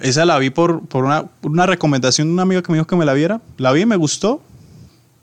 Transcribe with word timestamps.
Esa 0.00 0.24
la 0.24 0.38
vi 0.38 0.50
por, 0.50 0.86
por 0.86 1.04
una, 1.04 1.24
una 1.42 1.66
recomendación 1.66 2.28
de 2.28 2.34
un 2.34 2.40
amigo 2.40 2.62
que 2.62 2.70
me 2.72 2.78
dijo 2.78 2.86
que 2.86 2.96
me 2.96 3.04
la 3.04 3.14
viera. 3.14 3.40
La 3.56 3.72
vi 3.72 3.80
y 3.82 3.86
me 3.86 3.96
gustó. 3.96 4.40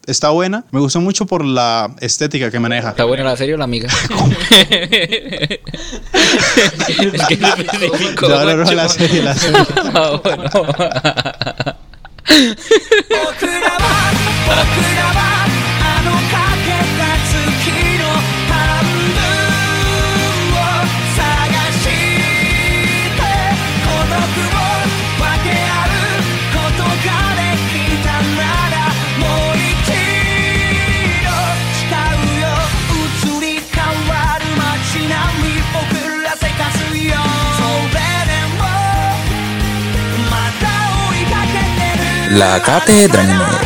Está 0.05 0.29
buena. 0.29 0.65
Me 0.71 0.79
gustó 0.79 1.01
mucho 1.01 1.25
por 1.25 1.43
la 1.43 1.95
estética 1.99 2.51
que 2.51 2.59
maneja. 2.59 2.89
¿Está 2.89 3.05
buena 3.05 3.23
la 3.23 3.35
serie 3.35 3.55
o 3.55 3.57
la 3.57 3.63
amiga? 3.63 3.89
es 4.59 4.67
que 7.27 7.37
no. 7.37 7.55
No, 8.29 8.45
no, 8.45 8.55
no, 8.55 8.71
la 8.71 8.87
serie, 8.87 9.23
la 9.23 9.33
serie. 9.33 9.65
Ah, 9.93 10.21
bueno. 10.23 10.43
la 42.31 42.61
cátedra. 42.61 43.61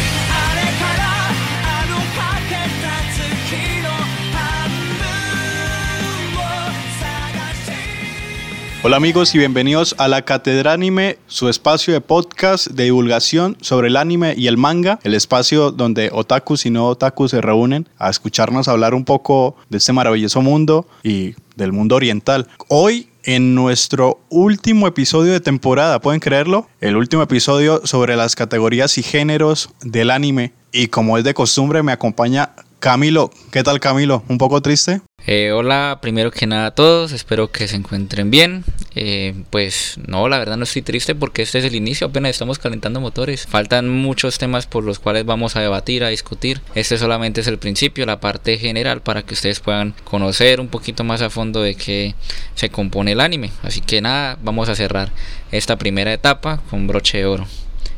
Hola 8.82 8.96
amigos 8.96 9.36
y 9.36 9.38
bienvenidos 9.38 9.94
a 9.98 10.08
la 10.08 10.24
Catedra 10.24 10.72
Anime, 10.72 11.18
su 11.28 11.50
espacio 11.50 11.94
de 11.94 12.02
podcast 12.02 12.68
de 12.68 12.86
divulgación 12.86 13.58
sobre 13.60 13.90
el 13.90 13.98
anime 13.98 14.36
y 14.38 14.48
el 14.48 14.56
manga, 14.56 15.00
el 15.04 15.14
espacio 15.16 15.72
donde 15.72 16.10
otakus 16.14 16.66
y 16.66 16.70
no 16.70 16.88
otakus 16.88 17.32
se 17.32 17.42
reúnen 17.42 17.90
a 17.98 18.10
escucharnos 18.10 18.68
hablar 18.68 18.94
un 18.94 19.04
poco 19.04 19.58
de 19.70 19.80
este 19.80 19.92
maravilloso 19.92 20.42
mundo 20.42 20.88
y 21.04 21.36
del 21.58 21.74
mundo 21.74 21.98
oriental. 21.98 22.48
Hoy 22.70 23.10
en 23.36 23.54
nuestro 23.54 24.20
último 24.30 24.88
episodio 24.88 25.34
de 25.34 25.40
temporada, 25.40 26.02
¿pueden 26.02 26.20
creerlo? 26.20 26.68
El 26.82 26.96
último 26.96 27.22
episodio 27.22 27.86
sobre 27.86 28.16
las 28.16 28.36
categorías 28.36 28.98
y 28.98 29.04
géneros 29.04 29.70
del 29.82 30.10
anime 30.10 30.54
y 30.72 30.88
como 30.88 31.16
es 31.16 31.24
de 31.24 31.36
costumbre 31.36 31.84
me 31.84 31.92
acompaña 31.92 32.56
Camilo. 32.80 33.30
¿Qué 33.52 33.62
tal 33.62 33.80
Camilo? 33.80 34.24
¿Un 34.30 34.40
poco 34.40 34.64
triste? 34.64 35.02
Eh, 35.32 35.52
hola, 35.52 36.00
primero 36.02 36.32
que 36.32 36.48
nada 36.48 36.66
a 36.66 36.72
todos, 36.72 37.12
espero 37.12 37.52
que 37.52 37.68
se 37.68 37.76
encuentren 37.76 38.32
bien. 38.32 38.64
Eh, 38.96 39.36
pues 39.52 40.00
no, 40.08 40.28
la 40.28 40.40
verdad 40.40 40.58
no 40.58 40.64
estoy 40.64 40.82
triste 40.82 41.14
porque 41.14 41.44
este 41.44 41.60
es 41.60 41.66
el 41.66 41.76
inicio, 41.76 42.08
apenas 42.08 42.32
estamos 42.32 42.58
calentando 42.58 43.00
motores. 43.00 43.46
Faltan 43.46 43.90
muchos 43.90 44.40
temas 44.40 44.66
por 44.66 44.84
los 44.84 44.98
cuales 44.98 45.26
vamos 45.26 45.56
a 45.56 45.62
debatir, 45.62 46.04
a 46.04 46.08
discutir. 46.08 46.62
Este 46.74 46.98
solamente 46.98 47.42
es 47.42 47.48
el 47.48 47.60
principio, 47.60 48.08
la 48.08 48.20
parte 48.20 48.58
general 48.58 49.04
para 49.04 49.22
que 49.22 49.36
ustedes 49.36 49.60
puedan 49.60 49.94
conocer 50.04 50.60
un 50.60 50.68
poquito 50.68 51.04
más 51.04 51.22
a 51.22 51.30
fondo 51.30 51.62
de 51.62 51.76
qué 51.76 52.16
se 52.56 52.72
compone 52.72 53.12
el 53.12 53.22
anime. 53.22 53.52
Así 53.62 53.82
que 53.82 54.02
nada, 54.02 54.36
vamos 54.42 54.68
a 54.68 54.74
cerrar 54.74 55.12
esta 55.52 55.78
primera 55.78 56.12
etapa 56.12 56.64
con 56.72 56.88
broche 56.88 57.20
de 57.20 57.28
oro. 57.28 57.46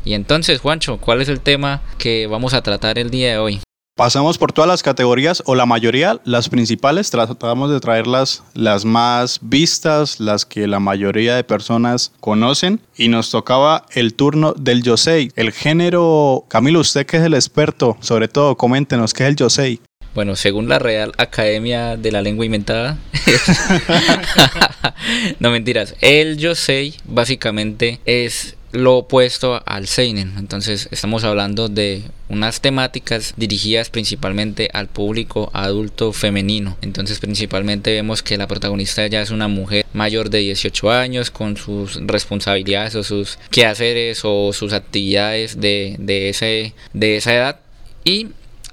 Y 0.03 0.15
entonces, 0.15 0.59
Juancho, 0.59 0.97
¿cuál 0.97 1.21
es 1.21 1.29
el 1.29 1.39
tema 1.39 1.81
que 1.97 2.27
vamos 2.27 2.53
a 2.53 2.61
tratar 2.61 2.99
el 2.99 3.09
día 3.09 3.31
de 3.31 3.37
hoy? 3.37 3.61
Pasamos 3.95 4.37
por 4.37 4.53
todas 4.53 4.69
las 4.69 4.83
categorías, 4.83 5.43
o 5.45 5.53
la 5.53 5.65
mayoría, 5.65 6.21
las 6.23 6.47
principales, 6.47 7.11
tratamos 7.11 7.69
de 7.69 7.81
traerlas 7.81 8.41
las 8.53 8.85
más 8.85 9.39
vistas, 9.41 10.21
las 10.21 10.45
que 10.45 10.65
la 10.65 10.79
mayoría 10.79 11.35
de 11.35 11.43
personas 11.43 12.13
conocen, 12.21 12.79
y 12.95 13.09
nos 13.09 13.31
tocaba 13.31 13.85
el 13.93 14.13
turno 14.13 14.53
del 14.53 14.81
Yosei. 14.81 15.31
El 15.35 15.51
género, 15.51 16.45
Camilo, 16.47 16.79
usted 16.79 17.05
que 17.05 17.17
es 17.17 17.23
el 17.23 17.33
experto, 17.33 17.97
sobre 17.99 18.29
todo, 18.29 18.55
coméntenos 18.55 19.13
qué 19.13 19.23
es 19.23 19.29
el 19.29 19.35
Yosei. 19.35 19.81
Bueno, 20.15 20.37
según 20.37 20.69
la 20.69 20.79
Real 20.79 21.11
Academia 21.17 21.97
de 21.97 22.11
la 22.13 22.21
Lengua 22.21 22.45
Inventada, 22.45 22.97
no 25.39 25.51
mentiras, 25.51 25.95
el 25.99 26.37
Yosei 26.37 26.95
básicamente 27.03 27.99
es 28.05 28.55
lo 28.71 28.97
opuesto 28.97 29.61
al 29.65 29.87
Seinen. 29.87 30.33
Entonces 30.37 30.87
estamos 30.91 31.23
hablando 31.23 31.69
de 31.69 32.03
unas 32.29 32.61
temáticas 32.61 33.33
dirigidas 33.37 33.89
principalmente 33.89 34.69
al 34.73 34.87
público 34.87 35.49
adulto 35.53 36.13
femenino. 36.13 36.77
Entonces 36.81 37.19
principalmente 37.19 37.91
vemos 37.93 38.23
que 38.23 38.37
la 38.37 38.47
protagonista 38.47 39.05
ya 39.07 39.21
es 39.21 39.31
una 39.31 39.47
mujer 39.47 39.85
mayor 39.93 40.29
de 40.29 40.39
18 40.39 40.91
años 40.91 41.31
con 41.31 41.57
sus 41.57 41.99
responsabilidades 42.05 42.95
o 42.95 43.03
sus 43.03 43.37
quehaceres 43.49 44.21
o 44.23 44.53
sus 44.53 44.73
actividades 44.73 45.59
de, 45.59 45.95
de, 45.99 46.29
ese, 46.29 46.73
de 46.93 47.17
esa 47.17 47.33
edad. 47.33 47.59
Y 48.03 48.29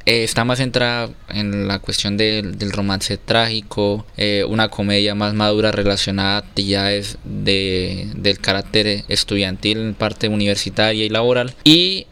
eh, 0.09 0.25
está 0.25 0.43
más 0.47 0.57
centrada 0.57 1.11
en 1.29 1.69
la 1.69 1.81
cuestión 1.81 2.17
del, 2.17 2.73
romance 2.73 3.19
trágico, 3.19 4.07
eh, 4.17 4.43
una 4.49 4.71
comedia 4.71 5.15
más 5.15 5.35
madura 5.35 5.71
relacionada 5.71 6.37
a 6.37 6.39
actividades 6.39 7.19
de, 7.25 8.09
del 8.17 8.39
carácter 8.39 9.05
estudiantil 9.09 9.77
en 9.77 9.95
parte 9.95 10.29
universitaria 10.29 11.05
y 11.05 11.11
laboral. 11.11 11.55
Y 11.63 12.07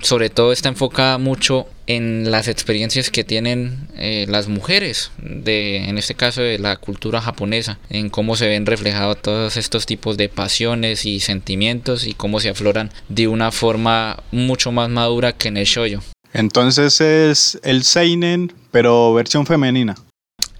sobre 0.00 0.30
todo 0.30 0.50
está 0.50 0.70
enfocada 0.70 1.18
mucho 1.18 1.66
en 1.86 2.30
las 2.30 2.48
experiencias 2.48 3.10
que 3.10 3.22
tienen 3.22 3.88
eh, 3.98 4.24
las 4.30 4.48
mujeres, 4.48 5.10
de, 5.18 5.88
en 5.88 5.98
este 5.98 6.14
caso 6.14 6.40
de 6.40 6.58
la 6.58 6.76
cultura 6.76 7.20
japonesa, 7.20 7.78
en 7.90 8.08
cómo 8.08 8.36
se 8.36 8.48
ven 8.48 8.64
reflejados 8.64 9.20
todos 9.20 9.58
estos 9.58 9.84
tipos 9.84 10.16
de 10.16 10.30
pasiones 10.30 11.04
y 11.04 11.20
sentimientos 11.20 12.06
y 12.06 12.14
cómo 12.14 12.40
se 12.40 12.48
afloran 12.48 12.90
de 13.10 13.28
una 13.28 13.52
forma 13.52 14.22
mucho 14.32 14.72
más 14.72 14.88
madura 14.88 15.32
que 15.32 15.48
en 15.48 15.58
el 15.58 15.66
shoyo. 15.66 16.00
Entonces 16.36 17.00
es 17.00 17.58
el 17.62 17.82
Seinen, 17.82 18.52
pero 18.70 19.14
versión 19.14 19.46
femenina. 19.46 19.94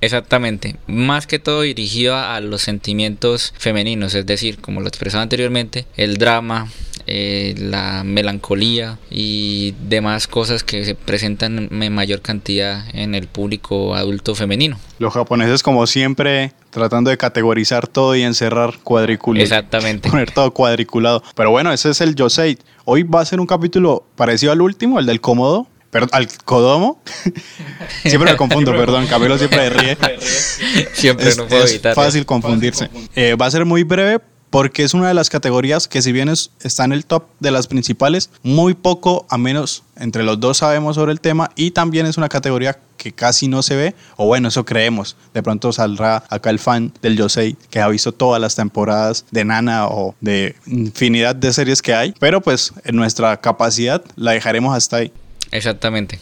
Exactamente, 0.01 0.77
más 0.87 1.27
que 1.27 1.39
todo 1.39 1.61
dirigido 1.61 2.17
a 2.17 2.41
los 2.41 2.63
sentimientos 2.63 3.53
femeninos, 3.59 4.15
es 4.15 4.25
decir, 4.25 4.59
como 4.59 4.81
lo 4.81 4.89
expresaba 4.89 5.23
anteriormente, 5.23 5.85
el 5.99 6.17
drama, 6.17 6.71
eh, 7.07 7.55
la 7.59 8.03
melancolía 8.05 8.99
y 9.11 9.75
demás 9.89 10.27
cosas 10.27 10.65
que 10.65 10.85
se 10.85 10.95
presentan 10.95 11.69
en 11.71 11.93
mayor 11.95 12.21
cantidad 12.21 12.85
en 12.93 13.15
el 13.15 13.29
público 13.29 13.95
adulto 13.95 14.35
femenino. 14.35 14.79
Los 14.99 15.15
japoneses, 15.15 15.63
como 15.63 15.87
siempre, 15.87 16.53
tratando 16.71 17.11
de 17.11 17.17
categorizar 17.17 17.87
todo 17.87 18.17
y 18.17 18.23
encerrar 18.23 18.79
cuadrículos. 18.83 19.43
Exactamente. 19.43 20.11
Poner 20.11 20.31
todo 20.31 20.51
cuadriculado. 20.53 21.23
Pero 21.35 21.51
bueno, 21.51 21.73
ese 21.73 21.91
es 21.91 22.01
el 22.01 22.15
Yosei. 22.15 22.59
Hoy 22.85 23.03
va 23.03 23.21
a 23.21 23.25
ser 23.25 23.41
un 23.41 23.47
capítulo 23.47 24.07
parecido 24.17 24.53
al 24.53 24.61
último, 24.61 24.99
el 24.99 25.07
del 25.07 25.21
Komodo. 25.21 25.69
Perdón, 25.91 26.11
al 26.13 26.29
Kodomo. 26.45 27.01
siempre 28.05 28.33
me 28.33 28.37
confundo, 28.37 28.73
perdón. 28.77 29.07
Camilo 29.07 29.39
siempre 29.39 29.71
ríe. 29.71 29.97
Siempre 30.93 31.29
Es, 31.29 31.39
no 31.39 31.47
puedo 31.47 31.65
es 31.65 31.71
evitarlo. 31.71 32.03
fácil 32.03 32.27
confundirse. 32.27 32.91
Eh, 33.15 33.37
va 33.41 33.47
a 33.47 33.51
ser 33.51 33.65
muy 33.65 33.85
breve 33.85 34.21
porque 34.57 34.85
es 34.85 34.95
una 34.95 35.09
de 35.09 35.13
las 35.13 35.29
categorías 35.29 35.87
que 35.87 36.01
si 36.01 36.13
bien 36.13 36.31
es- 36.31 36.51
está 36.63 36.87
en 36.87 36.93
el 36.93 37.05
top 37.05 37.25
de 37.41 37.51
las 37.51 37.67
principales, 37.67 38.31
muy 38.43 38.73
poco 38.73 39.27
a 39.29 39.37
menos 39.37 39.83
entre 39.97 40.23
los 40.23 40.41
dos 40.41 40.57
sabemos 40.57 40.95
sobre 40.95 41.13
el 41.13 41.21
tema 41.21 41.51
y 41.57 41.73
también 41.73 42.07
es 42.07 42.17
una 42.17 42.31
categoría 42.31 42.79
que 42.97 43.13
casi 43.13 43.49
no 43.49 43.63
se 43.63 43.77
ve, 43.77 43.95
o 44.17 44.25
bueno, 44.25 44.49
eso 44.49 44.65
creemos. 44.65 45.15
De 45.35 45.43
pronto 45.43 45.75
saldrá 45.75 46.25
acá 46.31 46.49
el 46.49 46.59
fan 46.59 46.91
del 47.03 47.19
Yosei 47.19 47.55
que 47.69 47.81
ha 47.81 47.89
visto 47.89 48.13
todas 48.13 48.41
las 48.41 48.55
temporadas 48.55 49.27
de 49.31 49.45
Nana 49.45 49.89
o 49.89 50.15
de 50.23 50.57
infinidad 50.67 51.37
de 51.37 51.53
series 51.53 51.83
que 51.83 51.93
hay, 51.95 52.15
pero 52.19 52.41
pues 52.41 52.73
en 52.85 52.97
nuestra 52.97 53.39
capacidad 53.39 54.03
la 54.17 54.31
dejaremos 54.33 54.75
hasta 54.75 54.97
ahí. 54.97 55.13
Exactamente. 55.51 56.19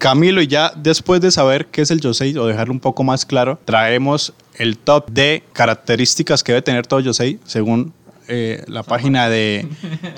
Camilo, 0.00 0.42
y 0.42 0.48
ya 0.48 0.72
después 0.74 1.20
de 1.20 1.30
saber 1.30 1.66
qué 1.66 1.82
es 1.82 1.90
el 1.92 2.00
Yosei 2.00 2.36
o 2.36 2.46
dejarlo 2.46 2.72
un 2.72 2.80
poco 2.80 3.04
más 3.04 3.24
claro, 3.24 3.60
traemos 3.64 4.32
el 4.56 4.76
top 4.78 5.08
de 5.10 5.44
características 5.52 6.42
que 6.42 6.52
debe 6.52 6.62
tener 6.62 6.86
todo 6.86 6.98
Yosei 7.00 7.38
según 7.46 7.92
eh, 8.32 8.62
la 8.68 8.82
página 8.84 9.28
de 9.28 9.66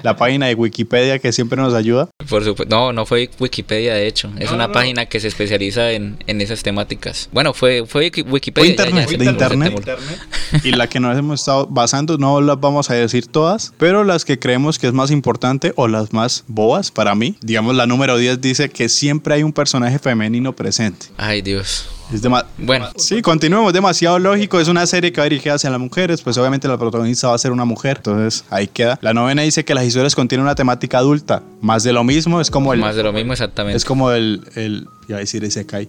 la 0.02 0.16
página 0.16 0.46
de 0.46 0.54
Wikipedia 0.54 1.18
que 1.18 1.32
siempre 1.32 1.56
nos 1.60 1.72
ayuda. 1.74 2.08
Por 2.28 2.44
supuesto. 2.44 2.74
No, 2.74 2.92
no 2.92 3.06
fue 3.06 3.30
Wikipedia, 3.40 3.94
de 3.94 4.06
hecho. 4.06 4.30
Es 4.38 4.50
una 4.52 4.70
página 4.70 5.06
que 5.06 5.18
se 5.18 5.28
especializa 5.28 5.92
en, 5.92 6.18
en 6.26 6.40
esas 6.42 6.62
temáticas. 6.62 7.28
Bueno, 7.32 7.54
fue, 7.54 7.84
fue 7.86 8.10
Wiki- 8.10 8.22
Fue 8.24 8.32
Wikipedia. 8.32 8.66
ya- 8.68 8.72
internet, 8.84 9.08
ya 9.10 9.16
de 9.18 9.24
el 9.24 9.30
internet. 9.30 10.18
Y 10.64 10.72
la 10.72 10.86
que 10.86 11.00
nos 11.00 11.16
hemos 11.16 11.40
estado 11.40 11.66
basando, 11.66 12.18
no 12.18 12.40
las 12.40 12.60
vamos 12.60 12.90
a 12.90 12.94
decir 12.94 13.26
todas, 13.26 13.72
pero 13.78 14.04
las 14.04 14.24
que 14.24 14.38
creemos 14.38 14.78
que 14.78 14.86
es 14.86 14.92
más 14.92 15.10
importante 15.10 15.72
o 15.76 15.88
las 15.88 16.12
más 16.12 16.44
bobas 16.46 16.90
para 16.90 17.14
mí. 17.14 17.36
Digamos, 17.40 17.74
la 17.74 17.86
número 17.86 18.16
10 18.16 18.40
dice 18.40 18.70
que 18.70 18.88
siempre 18.88 19.34
hay 19.34 19.42
un 19.42 19.52
personaje 19.52 19.98
femenino 19.98 20.54
presente. 20.54 21.06
Ay, 21.16 21.42
Dios. 21.42 21.88
Es 22.12 22.20
Bueno, 22.58 22.90
Sí, 22.96 23.22
continuemos, 23.22 23.72
demasiado 23.72 24.18
lógico. 24.18 24.60
Es 24.60 24.68
una 24.68 24.86
serie 24.86 25.12
que 25.12 25.20
va 25.20 25.24
dirigida 25.24 25.54
hacia 25.54 25.70
las 25.70 25.80
mujeres, 25.80 26.20
pues 26.20 26.36
obviamente 26.36 26.68
la 26.68 26.76
protagonista 26.76 27.28
va 27.28 27.34
a 27.34 27.38
ser 27.38 27.52
una 27.52 27.64
mujer. 27.64 27.98
Entonces 27.98 28.44
ahí 28.50 28.66
queda. 28.66 28.98
La 29.00 29.14
novena 29.14 29.42
dice 29.42 29.64
que 29.64 29.74
las 29.74 29.84
historias 29.84 30.14
contienen 30.14 30.44
una 30.44 30.54
temática 30.54 30.98
adulta, 30.98 31.42
más 31.60 31.84
de 31.84 31.92
lo 31.92 32.04
mismo, 32.04 32.40
es 32.40 32.50
como 32.50 32.72
el... 32.74 32.80
Más 32.80 32.96
de 32.96 33.02
lo 33.02 33.12
mismo 33.12 33.32
exactamente. 33.32 33.76
Es 33.76 33.84
como 33.84 34.10
el, 34.10 34.44
el 34.56 34.88
iba 35.08 35.18
a 35.18 35.20
decir 35.20 35.42
Isekai. 35.42 35.88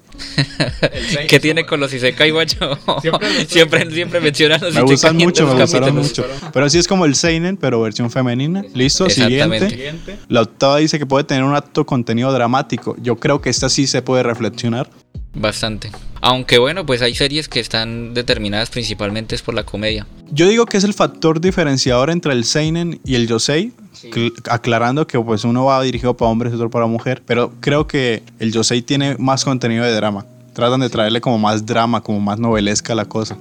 ¿Qué 1.27 1.39
tiene 1.39 1.65
con 1.65 1.80
los 1.80 1.94
Isekai, 1.94 2.31
guacho? 2.31 2.77
siempre, 3.48 3.89
siempre 3.92 4.19
mencionan 4.19 4.62
los 4.62 4.74
Me 4.74 4.81
Isekai 4.81 4.92
gustan 4.92 5.18
mucho, 5.18 5.48
me 5.48 5.62
gustaron 5.62 5.95
mucho. 5.95 6.25
Pero 6.51 6.69
sí 6.69 6.77
es 6.77 6.88
como 6.88 7.06
el 7.06 7.15
Seinen, 7.15 7.57
pero 7.57 7.81
versión 7.81 8.10
femenina. 8.12 8.63
Listo, 8.74 9.10
siguiente. 9.10 9.94
La 10.27 10.42
octava 10.42 10.77
dice 10.77 11.00
que 11.00 11.06
puede 11.06 11.24
tener 11.24 11.44
un 11.44 11.56
acto 11.56 11.86
contenido 11.86 12.31
dramático. 12.31 12.95
Yo 13.01 13.18
creo 13.18 13.42
que 13.42 13.50
esta 13.50 13.69
sí 13.69 13.88
se 13.88 14.01
puede 14.01 14.24
reflexionar. 14.24 14.89
Bastante. 15.36 15.92
Aunque 16.21 16.57
bueno, 16.57 16.86
pues 16.86 17.01
hay 17.01 17.16
series 17.16 17.48
que 17.50 17.59
están 17.59 18.13
determinadas 18.13 18.69
principalmente 18.69 19.36
es 19.36 19.42
por 19.42 19.54
la 19.54 19.63
comedia. 19.63 20.06
Yo 20.35 20.47
digo 20.47 20.65
que 20.65 20.77
es 20.77 20.83
el 20.83 20.95
factor 20.95 21.39
diferenciador 21.39 22.09
entre 22.09 22.33
el 22.33 22.44
Seinen 22.44 23.00
y 23.06 23.13
el 23.15 23.27
Yosei. 23.27 23.71
cl- 24.01 24.33
Aclarando 24.50 25.06
que 25.06 25.19
pues 25.19 25.44
uno 25.44 25.65
va 25.65 25.81
dirigido 25.83 26.15
para 26.18 26.31
hombres 26.31 26.51
y 26.51 26.56
otro 26.56 26.71
para 26.71 26.88
mujer. 26.88 27.21
Pero 27.27 27.53
creo 27.59 27.85
que 27.88 28.24
el 28.39 28.51
Yosei 28.51 28.81
tiene 28.81 29.15
más 29.19 29.45
contenido 29.45 29.85
de 29.85 29.94
drama. 29.94 30.25
Tratan 30.53 30.80
de 30.80 30.89
traerle 30.89 31.21
como 31.21 31.38
más 31.38 31.65
drama, 31.68 32.01
como 32.01 32.19
más 32.19 32.39
novelesca 32.39 32.95
la 32.95 33.06
cosa. 33.06 33.38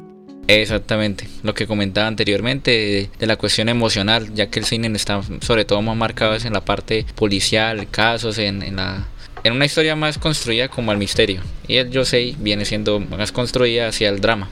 Exactamente, 0.48 1.28
lo 1.44 1.54
que 1.54 1.66
comentaba 1.66 2.08
anteriormente 2.08 2.70
de, 2.72 3.10
de 3.18 3.26
la 3.26 3.36
cuestión 3.36 3.68
emocional, 3.68 4.34
ya 4.34 4.50
que 4.50 4.58
el 4.58 4.64
cine 4.66 4.90
está 4.94 5.22
sobre 5.40 5.64
todo 5.64 5.80
más 5.82 5.96
marcado 5.96 6.34
en 6.34 6.52
la 6.52 6.60
parte 6.64 7.06
policial, 7.14 7.86
casos, 7.90 8.38
en, 8.38 8.62
en 8.62 8.76
la 8.76 9.06
en 9.44 9.52
una 9.54 9.64
historia 9.64 9.96
más 9.96 10.18
construida 10.18 10.68
como 10.68 10.92
el 10.92 10.98
misterio. 10.98 11.40
Y 11.68 11.76
el 11.76 11.90
Yosei 11.90 12.36
viene 12.38 12.64
siendo 12.64 13.00
más 13.00 13.32
construida 13.32 13.88
hacia 13.88 14.08
el 14.08 14.20
drama. 14.20 14.50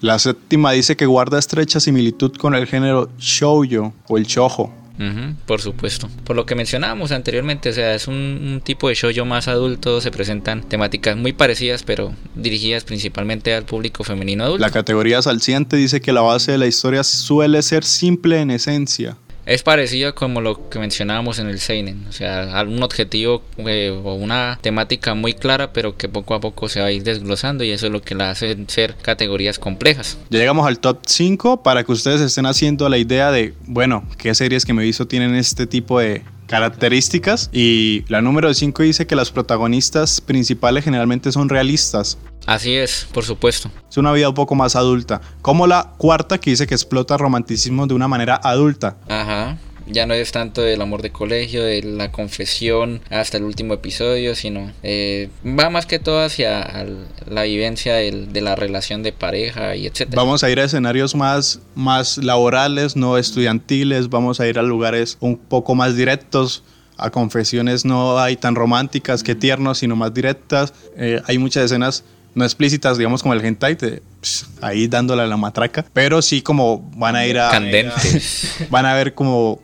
La 0.00 0.18
séptima 0.18 0.72
dice 0.72 0.96
que 0.96 1.06
guarda 1.06 1.38
estrecha 1.38 1.80
similitud 1.80 2.32
con 2.36 2.54
el 2.54 2.66
género 2.66 3.08
shoujo 3.18 3.92
o 4.08 4.18
el 4.18 4.24
shoujo. 4.24 4.72
Ujú, 4.98 5.34
por 5.46 5.60
supuesto. 5.60 6.08
Por 6.24 6.34
lo 6.34 6.44
que 6.44 6.56
mencionábamos 6.56 7.12
anteriormente, 7.12 7.68
o 7.68 7.72
sea, 7.72 7.94
es 7.94 8.08
un, 8.08 8.14
un 8.14 8.60
tipo 8.60 8.88
de 8.88 8.94
shoujo 8.94 9.24
más 9.24 9.46
adulto, 9.46 10.00
se 10.00 10.10
presentan 10.10 10.62
temáticas 10.62 11.16
muy 11.16 11.32
parecidas, 11.32 11.84
pero 11.84 12.12
dirigidas 12.34 12.84
principalmente 12.84 13.54
al 13.54 13.64
público 13.64 14.02
femenino 14.02 14.44
adulto. 14.44 14.60
La 14.60 14.70
categoría 14.70 15.22
salciente 15.22 15.76
dice 15.76 16.00
que 16.00 16.12
la 16.12 16.20
base 16.20 16.52
de 16.52 16.58
la 16.58 16.66
historia 16.66 17.04
suele 17.04 17.62
ser 17.62 17.84
simple 17.84 18.40
en 18.40 18.50
esencia. 18.50 19.16
Es 19.48 19.62
parecido 19.62 20.14
como 20.14 20.42
lo 20.42 20.68
que 20.68 20.78
mencionábamos 20.78 21.38
en 21.38 21.48
el 21.48 21.58
Seinen, 21.58 22.04
o 22.06 22.12
sea, 22.12 22.62
un 22.68 22.82
objetivo 22.82 23.42
eh, 23.56 23.88
o 23.90 24.12
una 24.12 24.58
temática 24.60 25.14
muy 25.14 25.32
clara, 25.32 25.72
pero 25.72 25.96
que 25.96 26.06
poco 26.06 26.34
a 26.34 26.40
poco 26.40 26.68
se 26.68 26.80
va 26.80 26.86
a 26.88 26.92
ir 26.92 27.02
desglosando 27.02 27.64
y 27.64 27.70
eso 27.70 27.86
es 27.86 27.92
lo 27.92 28.02
que 28.02 28.14
la 28.14 28.28
hace 28.28 28.58
ser 28.66 28.94
categorías 28.96 29.58
complejas. 29.58 30.18
Ya 30.28 30.38
llegamos 30.38 30.66
al 30.66 30.80
top 30.80 30.98
5 31.06 31.62
para 31.62 31.82
que 31.82 31.92
ustedes 31.92 32.20
estén 32.20 32.44
haciendo 32.44 32.90
la 32.90 32.98
idea 32.98 33.30
de, 33.32 33.54
bueno, 33.64 34.04
qué 34.18 34.34
series 34.34 34.66
que 34.66 34.74
me 34.74 34.82
he 34.82 34.84
visto 34.84 35.08
tienen 35.08 35.34
este 35.34 35.66
tipo 35.66 35.98
de 35.98 36.24
características. 36.48 37.50
Y 37.52 38.04
la 38.08 38.20
número 38.20 38.52
5 38.52 38.82
dice 38.82 39.06
que 39.06 39.14
las 39.14 39.30
protagonistas 39.30 40.20
principales 40.20 40.82
generalmente 40.82 41.30
son 41.30 41.48
realistas. 41.48 42.18
Así 42.46 42.74
es, 42.74 43.06
por 43.12 43.24
supuesto. 43.24 43.70
Es 43.88 43.96
una 43.98 44.10
vida 44.12 44.30
un 44.30 44.34
poco 44.34 44.54
más 44.54 44.74
adulta. 44.74 45.20
Como 45.42 45.66
la 45.66 45.92
cuarta 45.98 46.38
que 46.38 46.50
dice 46.50 46.66
que 46.66 46.74
explota 46.74 47.16
romanticismo 47.16 47.86
de 47.86 47.94
una 47.94 48.08
manera 48.08 48.40
adulta. 48.42 48.96
Ajá. 49.08 49.58
Ya 49.90 50.06
no 50.06 50.14
es 50.14 50.32
tanto 50.32 50.62
del 50.62 50.80
amor 50.82 51.02
de 51.02 51.10
colegio, 51.10 51.64
de 51.64 51.82
la 51.82 52.10
confesión 52.12 53.00
hasta 53.10 53.36
el 53.38 53.44
último 53.44 53.74
episodio, 53.74 54.34
sino 54.34 54.72
eh, 54.82 55.28
va 55.44 55.70
más 55.70 55.86
que 55.86 55.98
todo 55.98 56.22
hacia 56.24 56.60
al- 56.62 57.06
la 57.28 57.42
vivencia 57.44 57.94
del- 57.94 58.32
de 58.32 58.40
la 58.40 58.54
relación 58.54 59.02
de 59.02 59.12
pareja 59.12 59.74
y 59.76 59.86
etcétera. 59.86 60.20
Vamos 60.22 60.44
a 60.44 60.50
ir 60.50 60.60
a 60.60 60.64
escenarios 60.64 61.14
más, 61.14 61.60
más 61.74 62.18
laborales, 62.18 62.96
no 62.96 63.16
estudiantiles. 63.18 64.08
Vamos 64.10 64.40
a 64.40 64.46
ir 64.46 64.58
a 64.58 64.62
lugares 64.62 65.16
un 65.20 65.36
poco 65.36 65.74
más 65.74 65.96
directos. 65.96 66.62
A 66.96 67.10
confesiones 67.10 67.84
no 67.84 68.18
hay 68.18 68.36
tan 68.36 68.56
románticas 68.56 69.22
que 69.22 69.34
tiernos, 69.36 69.78
sino 69.78 69.94
más 69.94 70.12
directas. 70.12 70.74
Eh, 70.96 71.20
hay 71.26 71.38
muchas 71.38 71.64
escenas 71.66 72.02
no 72.34 72.44
explícitas, 72.44 72.98
digamos 72.98 73.22
como 73.22 73.34
el 73.34 73.44
hentai, 73.44 73.74
de, 73.76 74.02
pss, 74.20 74.46
ahí 74.60 74.86
dándole 74.86 75.22
a 75.22 75.26
la 75.26 75.36
matraca. 75.36 75.84
Pero 75.92 76.22
sí 76.22 76.42
como 76.42 76.88
van 76.96 77.16
a 77.16 77.26
ir 77.26 77.38
a... 77.38 77.50
Candentes. 77.50 78.48
Van 78.70 78.84
a 78.86 78.94
ver 78.94 79.14
como 79.14 79.60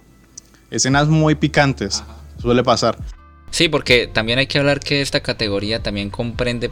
escenas 0.75 1.09
muy 1.09 1.35
picantes. 1.35 2.03
Suele 2.41 2.62
pasar. 2.62 2.99
Sí, 3.50 3.69
porque 3.69 4.06
también 4.06 4.38
hay 4.38 4.47
que 4.47 4.59
hablar 4.59 4.81
que 4.81 5.00
esta 5.00 5.21
categoría 5.21 5.82
también 5.82 6.11
comprende, 6.11 6.71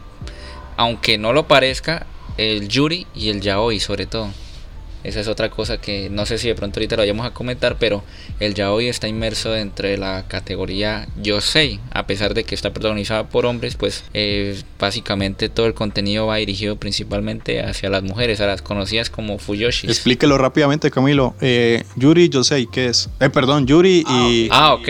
aunque 0.76 1.16
no 1.16 1.32
lo 1.32 1.46
parezca, 1.46 2.06
el 2.36 2.68
yuri 2.68 3.06
y 3.14 3.28
el 3.28 3.40
yaoi 3.40 3.78
sobre 3.78 4.06
todo. 4.06 4.30
Esa 5.04 5.20
es 5.20 5.28
otra 5.28 5.50
cosa 5.50 5.78
que 5.78 6.08
no 6.10 6.26
sé 6.26 6.38
si 6.38 6.48
de 6.48 6.54
pronto 6.54 6.78
ahorita 6.78 6.96
lo 6.96 7.02
vayamos 7.02 7.26
a 7.26 7.32
comentar, 7.32 7.76
pero 7.78 8.02
el 8.40 8.54
yaoi 8.54 8.88
está 8.88 9.08
inmerso 9.08 9.50
dentro 9.50 9.88
de 9.88 9.98
la 9.98 10.24
categoría 10.28 11.08
yosei, 11.20 11.80
a 11.92 12.06
pesar 12.06 12.34
de 12.34 12.44
que 12.44 12.54
está 12.54 12.72
protagonizada 12.72 13.28
por 13.28 13.46
hombres, 13.46 13.74
pues 13.74 14.04
eh, 14.14 14.60
básicamente 14.78 15.48
todo 15.48 15.66
el 15.66 15.74
contenido 15.74 16.26
va 16.26 16.36
dirigido 16.36 16.76
principalmente 16.76 17.60
hacia 17.60 17.90
las 17.90 18.02
mujeres, 18.02 18.40
a 18.40 18.46
las 18.46 18.62
conocidas 18.62 19.10
como 19.10 19.38
fuyoshis. 19.38 19.90
Explíquelo 19.90 20.38
rápidamente, 20.38 20.90
Camilo. 20.90 21.34
Eh, 21.40 21.84
Yuri, 21.96 22.28
yo 22.28 22.44
sé 22.44 22.66
qué 22.70 22.86
es. 22.86 23.10
Eh, 23.20 23.30
perdón, 23.30 23.66
Yuri 23.66 24.04
y... 24.08 24.48
Ah, 24.50 24.74
ok. 24.74 24.88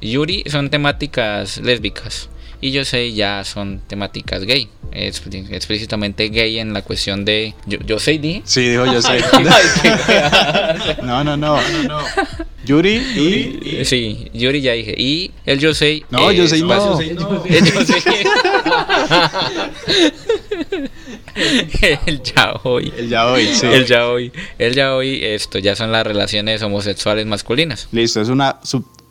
Yuri 0.00 0.44
son 0.48 0.68
temáticas 0.68 1.58
lésbicas 1.58 2.28
y 2.66 2.70
Yosei 2.72 3.12
ya 3.12 3.44
son 3.44 3.80
temáticas 3.86 4.44
gay. 4.44 4.68
Es 4.90 5.20
explícitamente 5.50 6.28
gay 6.28 6.58
en 6.60 6.72
la 6.72 6.82
cuestión 6.82 7.24
de. 7.24 7.52
Yo, 7.66 7.78
Yosei 7.80 8.18
dije. 8.18 8.42
Sí, 8.44 8.68
dijo 8.68 8.86
yo 8.86 9.02
sé. 9.02 9.12
Ay, 9.32 9.64
qué- 9.82 10.96
No, 11.02 11.22
no, 11.24 11.36
no. 11.36 11.58
Yuri 12.64 12.94
y... 12.96 13.84
sí, 13.84 14.30
Yuri 14.32 14.62
ya 14.62 14.72
dije. 14.72 14.94
Y 14.96 15.32
el 15.44 15.58
Yosei. 15.58 16.04
No, 16.10 16.30
es 16.30 16.38
Yosei 16.38 16.62
no. 16.62 16.68
bas- 16.68 17.00
El 17.00 17.64
Yosei. 17.64 18.02
el 22.06 22.22
yaoi. 22.22 22.92
El 22.96 23.08
yaoi, 23.08 23.46
sí. 23.54 23.66
El 23.66 23.86
yaoi. 23.86 24.32
El 24.58 24.74
yaoi, 24.74 25.24
esto 25.24 25.58
ya 25.58 25.74
son 25.76 25.92
las 25.92 26.06
relaciones 26.06 26.62
homosexuales 26.62 27.26
masculinas. 27.26 27.88
Listo, 27.92 28.20
es 28.20 28.28
una 28.28 28.58
subcategorización. 28.62 29.03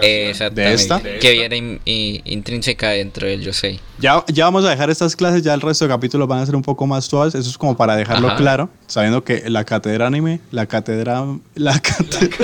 Exactamente. 0.00 0.60
¿De 0.68 0.74
esta? 0.74 1.00
Que 1.02 1.32
viene 1.32 1.56
in- 1.56 1.80
in- 1.84 2.22
intrínseca 2.24 2.90
dentro 2.90 3.26
del 3.26 3.40
Yosei. 3.42 3.80
Ya, 3.98 4.24
ya 4.28 4.44
vamos 4.44 4.64
a 4.64 4.70
dejar 4.70 4.90
estas 4.90 5.16
clases, 5.16 5.42
ya 5.42 5.54
el 5.54 5.60
resto 5.60 5.84
de 5.84 5.88
capítulos 5.90 6.28
van 6.28 6.40
a 6.40 6.46
ser 6.46 6.56
un 6.56 6.62
poco 6.62 6.86
más 6.86 7.04
suaves. 7.06 7.34
Eso 7.34 7.48
es 7.48 7.56
como 7.58 7.76
para 7.76 7.96
dejarlo 7.96 8.28
Ajá. 8.28 8.36
claro, 8.36 8.70
sabiendo 8.86 9.24
que 9.24 9.48
la 9.48 9.64
cátedra 9.64 10.06
anime, 10.06 10.40
la 10.50 10.66
cátedra... 10.66 11.24
La 11.54 11.78
cátedra... 11.80 12.36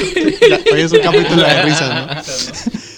Hoy 0.73 0.81
es 0.81 0.93
un 0.93 1.01
capítulo 1.01 1.43
de 1.43 1.63
risas, 1.63 1.91
¿no? 1.91 2.79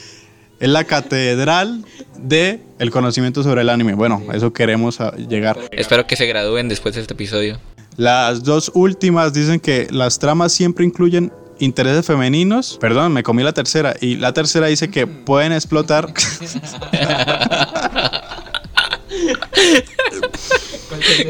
Es 0.60 0.68
la 0.68 0.84
catedral 0.84 1.86
de 2.18 2.60
el 2.78 2.90
conocimiento 2.90 3.42
sobre 3.42 3.62
el 3.62 3.70
anime. 3.70 3.94
Bueno, 3.94 4.22
a 4.28 4.36
eso 4.36 4.52
queremos 4.52 4.98
llegar. 5.26 5.58
Espero 5.72 6.06
que 6.06 6.16
se 6.16 6.26
gradúen 6.26 6.68
después 6.68 6.94
de 6.94 7.00
este 7.00 7.14
episodio. 7.14 7.58
Las 7.96 8.44
dos 8.44 8.70
últimas 8.74 9.32
dicen 9.32 9.58
que 9.58 9.88
las 9.90 10.18
tramas 10.18 10.52
siempre 10.52 10.84
incluyen 10.84 11.32
intereses 11.60 12.04
femeninos. 12.04 12.76
Perdón, 12.80 13.12
me 13.12 13.22
comí 13.22 13.42
la 13.42 13.52
tercera. 13.52 13.94
Y 14.00 14.16
la 14.16 14.32
tercera 14.32 14.66
dice 14.66 14.90
que 14.90 15.06
pueden 15.06 15.52
explotar. 15.52 16.12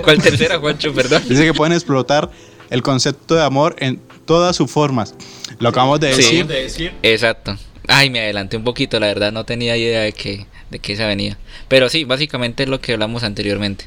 ¿Cuál 0.02 0.22
tercera, 0.22 0.58
Juancho? 0.58 0.92
Perdón. 0.94 1.22
dice 1.28 1.44
que 1.44 1.54
pueden 1.54 1.72
explotar 1.72 2.30
el 2.70 2.82
concepto 2.82 3.34
de 3.34 3.42
amor 3.42 3.76
en 3.78 4.00
todas 4.24 4.56
sus 4.56 4.70
formas. 4.70 5.14
Lo 5.58 5.68
acabamos 5.68 6.00
de 6.00 6.14
Sí. 6.14 6.42
decir. 6.42 6.92
Exacto. 7.02 7.56
Ay, 7.88 8.10
me 8.10 8.20
adelanté 8.20 8.56
un 8.56 8.64
poquito, 8.64 9.00
la 9.00 9.06
verdad 9.06 9.32
no 9.32 9.44
tenía 9.44 9.76
idea 9.76 10.00
de 10.02 10.12
que, 10.12 10.46
de 10.70 10.78
que 10.78 10.92
esa 10.92 11.06
venía. 11.06 11.36
Pero 11.68 11.88
sí, 11.88 12.04
básicamente 12.04 12.62
es 12.62 12.68
lo 12.68 12.80
que 12.80 12.92
hablamos 12.92 13.24
anteriormente. 13.24 13.86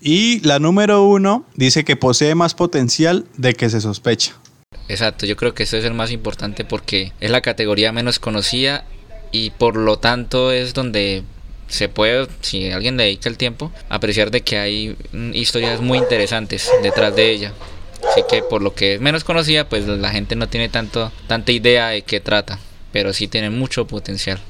Y 0.00 0.40
la 0.40 0.58
número 0.58 1.04
uno 1.04 1.46
dice 1.54 1.84
que 1.84 1.96
posee 1.96 2.34
más 2.34 2.54
potencial 2.54 3.26
de 3.36 3.54
que 3.54 3.70
se 3.70 3.80
sospecha. 3.80 4.34
Exacto, 4.88 5.26
yo 5.26 5.36
creo 5.36 5.54
que 5.54 5.62
eso 5.62 5.76
es 5.76 5.84
el 5.84 5.94
más 5.94 6.10
importante 6.10 6.64
porque 6.64 7.12
es 7.20 7.30
la 7.30 7.40
categoría 7.40 7.92
menos 7.92 8.18
conocida 8.18 8.84
y 9.32 9.50
por 9.50 9.76
lo 9.76 9.98
tanto 9.98 10.52
es 10.52 10.74
donde 10.74 11.24
se 11.68 11.88
puede, 11.88 12.28
si 12.40 12.70
alguien 12.70 12.96
le 12.96 13.04
dedica 13.04 13.28
el 13.28 13.38
tiempo, 13.38 13.72
apreciar 13.88 14.30
de 14.30 14.42
que 14.42 14.58
hay 14.58 14.96
historias 15.32 15.80
muy 15.80 15.98
interesantes 15.98 16.70
detrás 16.82 17.16
de 17.16 17.30
ella. 17.30 17.52
Así 18.10 18.22
que 18.28 18.42
por 18.42 18.62
lo 18.62 18.74
que 18.74 18.94
es 18.94 19.00
menos 19.00 19.24
conocida, 19.24 19.68
pues 19.68 19.86
la 19.86 20.10
gente 20.10 20.36
no 20.36 20.48
tiene 20.48 20.68
tanto, 20.68 21.10
tanta 21.26 21.52
idea 21.52 21.88
de 21.88 22.02
qué 22.02 22.20
trata, 22.20 22.58
pero 22.92 23.12
sí 23.12 23.26
tiene 23.26 23.48
mucho 23.50 23.86
potencial. 23.86 24.40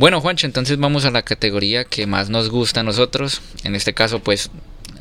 Bueno, 0.00 0.22
Juancho, 0.22 0.46
entonces 0.46 0.78
vamos 0.78 1.04
a 1.04 1.10
la 1.10 1.20
categoría 1.20 1.84
que 1.84 2.06
más 2.06 2.30
nos 2.30 2.48
gusta 2.48 2.80
a 2.80 2.82
nosotros. 2.82 3.42
En 3.64 3.74
este 3.74 3.92
caso, 3.92 4.20
pues, 4.20 4.50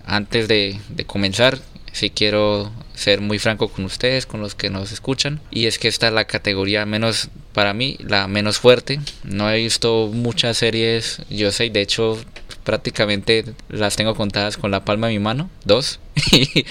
antes 0.05 0.49
de, 0.49 0.77
comenzar, 1.07 1.57
sí 1.93 2.09
quiero 2.09 2.69
ser 2.95 3.21
muy 3.21 3.39
franco 3.39 3.69
con 3.69 3.85
ustedes, 3.85 4.25
con 4.25 4.41
los 4.41 4.55
que 4.55 4.69
nos 4.69 4.91
escuchan. 4.91 5.39
Y 5.51 5.67
es 5.67 5.79
que 5.79 5.87
esta 5.87 6.07
es 6.07 6.13
la 6.13 6.25
categoría 6.25 6.85
menos 6.85 7.29
para 7.53 7.73
mí 7.73 7.95
la 8.01 8.27
menos 8.27 8.59
fuerte. 8.59 8.99
No 9.23 9.49
he 9.49 9.55
visto 9.55 10.09
muchas 10.13 10.57
series 10.57 11.21
yo 11.29 11.53
sé, 11.53 11.69
de 11.69 11.79
hecho 11.79 12.17
prácticamente 12.63 13.45
las 13.69 13.95
tengo 13.95 14.15
contadas 14.15 14.57
con 14.57 14.71
la 14.71 14.85
palma 14.85 15.07
de 15.07 15.13
mi 15.13 15.19
mano, 15.19 15.49
dos. 15.65 15.99
y, 16.31 16.65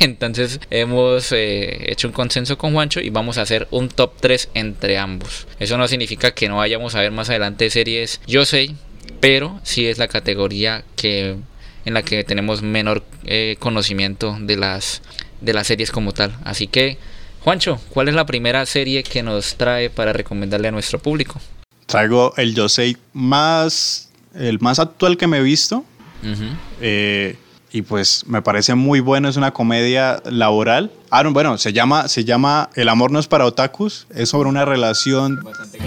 entonces 0.00 0.60
hemos 0.70 1.32
eh, 1.32 1.90
hecho 1.90 2.08
un 2.08 2.12
consenso 2.12 2.58
con 2.58 2.72
Juancho 2.72 3.00
y 3.00 3.10
vamos 3.10 3.38
a 3.38 3.42
hacer 3.42 3.68
un 3.70 3.88
top 3.88 4.12
3 4.20 4.50
entre 4.54 4.98
ambos. 4.98 5.46
Eso 5.58 5.78
no 5.78 5.88
significa 5.88 6.32
que 6.32 6.48
no 6.48 6.56
vayamos 6.56 6.94
a 6.94 7.00
ver 7.00 7.12
más 7.12 7.30
adelante 7.30 7.70
series 7.70 8.20
yo 8.26 8.44
sé, 8.44 8.74
pero 9.20 9.60
sí 9.62 9.86
es 9.86 9.98
la 9.98 10.08
categoría 10.08 10.84
que 10.96 11.36
en 11.84 11.94
la 11.94 12.02
que 12.02 12.24
tenemos 12.24 12.62
menor 12.62 13.04
eh, 13.24 13.56
conocimiento 13.58 14.36
de 14.40 14.56
las 14.56 15.02
de 15.40 15.52
las 15.52 15.66
series 15.66 15.90
como 15.90 16.12
tal. 16.12 16.36
Así 16.44 16.66
que 16.66 16.98
Juancho, 17.44 17.78
¿cuál 17.90 18.08
es 18.08 18.14
la 18.14 18.24
primera 18.24 18.64
serie 18.64 19.02
que 19.02 19.22
nos 19.22 19.56
trae 19.56 19.90
para 19.90 20.14
recomendarle 20.14 20.68
a 20.68 20.70
nuestro 20.70 20.98
público? 20.98 21.38
Traigo 21.84 22.32
el 22.38 22.54
Yosei 22.54 22.96
más, 23.12 24.10
el 24.34 24.60
más 24.60 24.78
actual 24.78 25.16
que 25.16 25.26
me 25.26 25.38
he 25.38 25.42
visto. 25.42 25.84
Ujú. 26.22 26.44
eh, 26.80 27.36
y 27.70 27.82
pues 27.82 28.22
me 28.28 28.40
parece 28.40 28.76
muy 28.76 29.00
bueno, 29.00 29.28
es 29.28 29.36
una 29.36 29.50
comedia 29.50 30.22
laboral. 30.30 30.92
Ah, 31.10 31.24
no, 31.24 31.32
bueno, 31.32 31.58
se 31.58 31.72
llama, 31.72 32.06
se 32.06 32.24
llama 32.24 32.70
El 32.76 32.88
amor 32.88 33.10
no 33.10 33.18
es 33.18 33.26
para 33.26 33.46
otakus. 33.46 34.06
Es 34.14 34.28
sobre 34.28 34.48
una 34.48 34.64
relación 34.64 35.40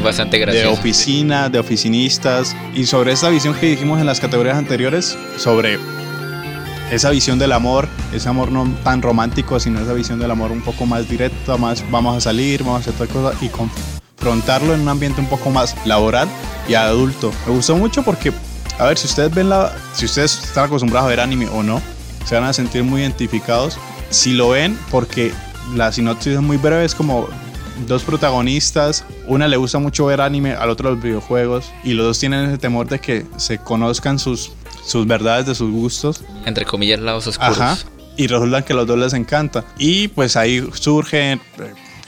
Bastante 0.04 0.38
de 0.38 0.42
gracioso. 0.42 0.74
oficina, 0.74 1.48
de 1.48 1.60
oficinistas. 1.60 2.58
Y 2.76 2.88
sobre 2.88 3.14
esa 3.14 3.30
visión 3.30 3.54
que 3.56 3.68
dijimos 3.68 4.02
en 4.02 4.06
las 4.06 4.20
categorías 4.20 4.58
anteriores, 4.58 5.18
sobre 5.38 5.80
esa 6.92 7.10
visión 7.10 7.40
del 7.40 7.54
amor, 7.54 7.88
ese 8.14 8.28
amor 8.28 8.52
no 8.52 8.68
tan 8.84 9.02
romántico, 9.02 9.58
sino 9.58 9.80
esa 9.80 9.94
visión 9.94 10.20
del 10.20 10.32
amor 10.32 10.52
un 10.52 10.62
poco 10.64 10.86
más 10.86 11.08
directa, 11.10 11.56
más 11.56 11.84
vamos 11.90 12.18
a 12.18 12.20
salir, 12.20 12.64
vamos 12.64 12.80
a 12.86 12.90
hacer 12.90 12.94
tal 12.96 13.08
cosa 13.08 13.32
y 13.42 13.48
confrontarlo 14.18 14.74
en 14.74 14.82
un 14.82 14.90
ambiente 14.90 15.22
un 15.22 15.28
poco 15.28 15.52
más 15.52 15.76
laboral 15.86 16.28
y 16.68 16.74
adulto. 16.74 17.32
Me 17.46 17.54
gustó 17.54 17.78
mucho 17.78 18.04
porque, 18.04 18.34
a 18.80 18.86
ver, 18.86 18.98
si 18.98 19.08
ustedes 19.08 19.34
ven 19.34 19.50
la, 19.50 19.74
si 19.94 20.06
ustedes 20.06 20.44
están 20.44 20.66
acostumbrados 20.66 21.06
a 21.06 21.10
ver 21.10 21.20
anime 21.20 21.48
o 21.48 21.64
no, 21.64 21.82
se 22.26 22.36
van 22.36 22.44
a 22.44 22.54
sentir 22.54 22.84
muy 22.84 23.02
identificados. 23.02 23.78
Si 24.10 24.34
lo 24.34 24.50
ven, 24.50 24.78
porque 24.92 25.32
la 25.76 25.92
sinopsis 25.92 26.34
es 26.34 26.42
muy 26.42 26.58
breve, 26.58 26.84
es 26.84 26.96
como 26.96 27.28
dos 27.88 28.04
protagonistas, 28.04 29.06
una 29.28 29.48
le 29.48 29.56
gusta 29.56 29.80
mucho 29.80 30.08
ver 30.08 30.20
anime, 30.20 30.54
al 30.54 30.70
otro 30.70 30.92
los 30.92 31.02
videojuegos, 31.02 31.72
y 31.84 31.94
los 31.94 32.08
dos 32.08 32.20
tienen 32.20 32.46
ese 32.46 32.58
temor 32.58 32.88
de 32.88 33.00
que 33.00 33.26
se 33.38 33.60
conozcan 33.60 34.18
sus, 34.18 34.52
sus 34.84 35.06
verdades 35.06 35.46
de 35.46 35.56
sus 35.56 35.72
gustos. 35.72 36.24
Entre 36.46 36.66
comillas, 36.66 37.00
lados 37.00 37.28
oscuros. 37.28 37.60
Ajá. 37.60 37.78
Y 38.18 38.26
resulta 38.26 38.66
que 38.66 38.74
a 38.74 38.78
los 38.78 38.88
dos 38.88 38.98
les 38.98 39.14
encanta. 39.14 39.64
Y 39.78 40.08
pues 40.08 40.36
ahí 40.36 40.68
surge 40.74 41.34
eh, 41.34 41.40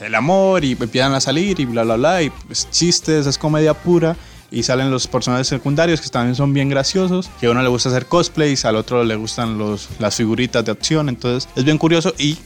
el 0.00 0.14
amor 0.14 0.64
y 0.64 0.72
empiezan 0.72 1.14
a 1.14 1.20
salir 1.20 1.60
y 1.60 1.64
bla, 1.64 1.84
bla, 1.84 1.96
bla. 1.96 2.22
Y 2.22 2.30
pues, 2.30 2.68
chistes, 2.70 3.26
es 3.26 3.38
comedia 3.38 3.74
pura. 3.74 4.16
Y 4.52 4.64
salen 4.64 4.90
los 4.90 5.06
personajes 5.06 5.46
secundarios 5.46 6.00
que 6.00 6.08
también 6.08 6.34
son 6.34 6.52
bien 6.52 6.68
graciosos. 6.68 7.30
Que 7.40 7.46
a 7.46 7.50
uno 7.50 7.62
le 7.62 7.68
gusta 7.68 7.88
hacer 7.88 8.06
cosplays, 8.06 8.64
al 8.64 8.76
otro 8.76 9.04
le 9.04 9.14
gustan 9.14 9.58
los, 9.58 9.88
las 9.98 10.16
figuritas 10.16 10.64
de 10.64 10.72
acción. 10.72 11.08
Entonces 11.08 11.48
es 11.54 11.64
bien 11.64 11.78
curioso 11.78 12.14
y 12.18 12.38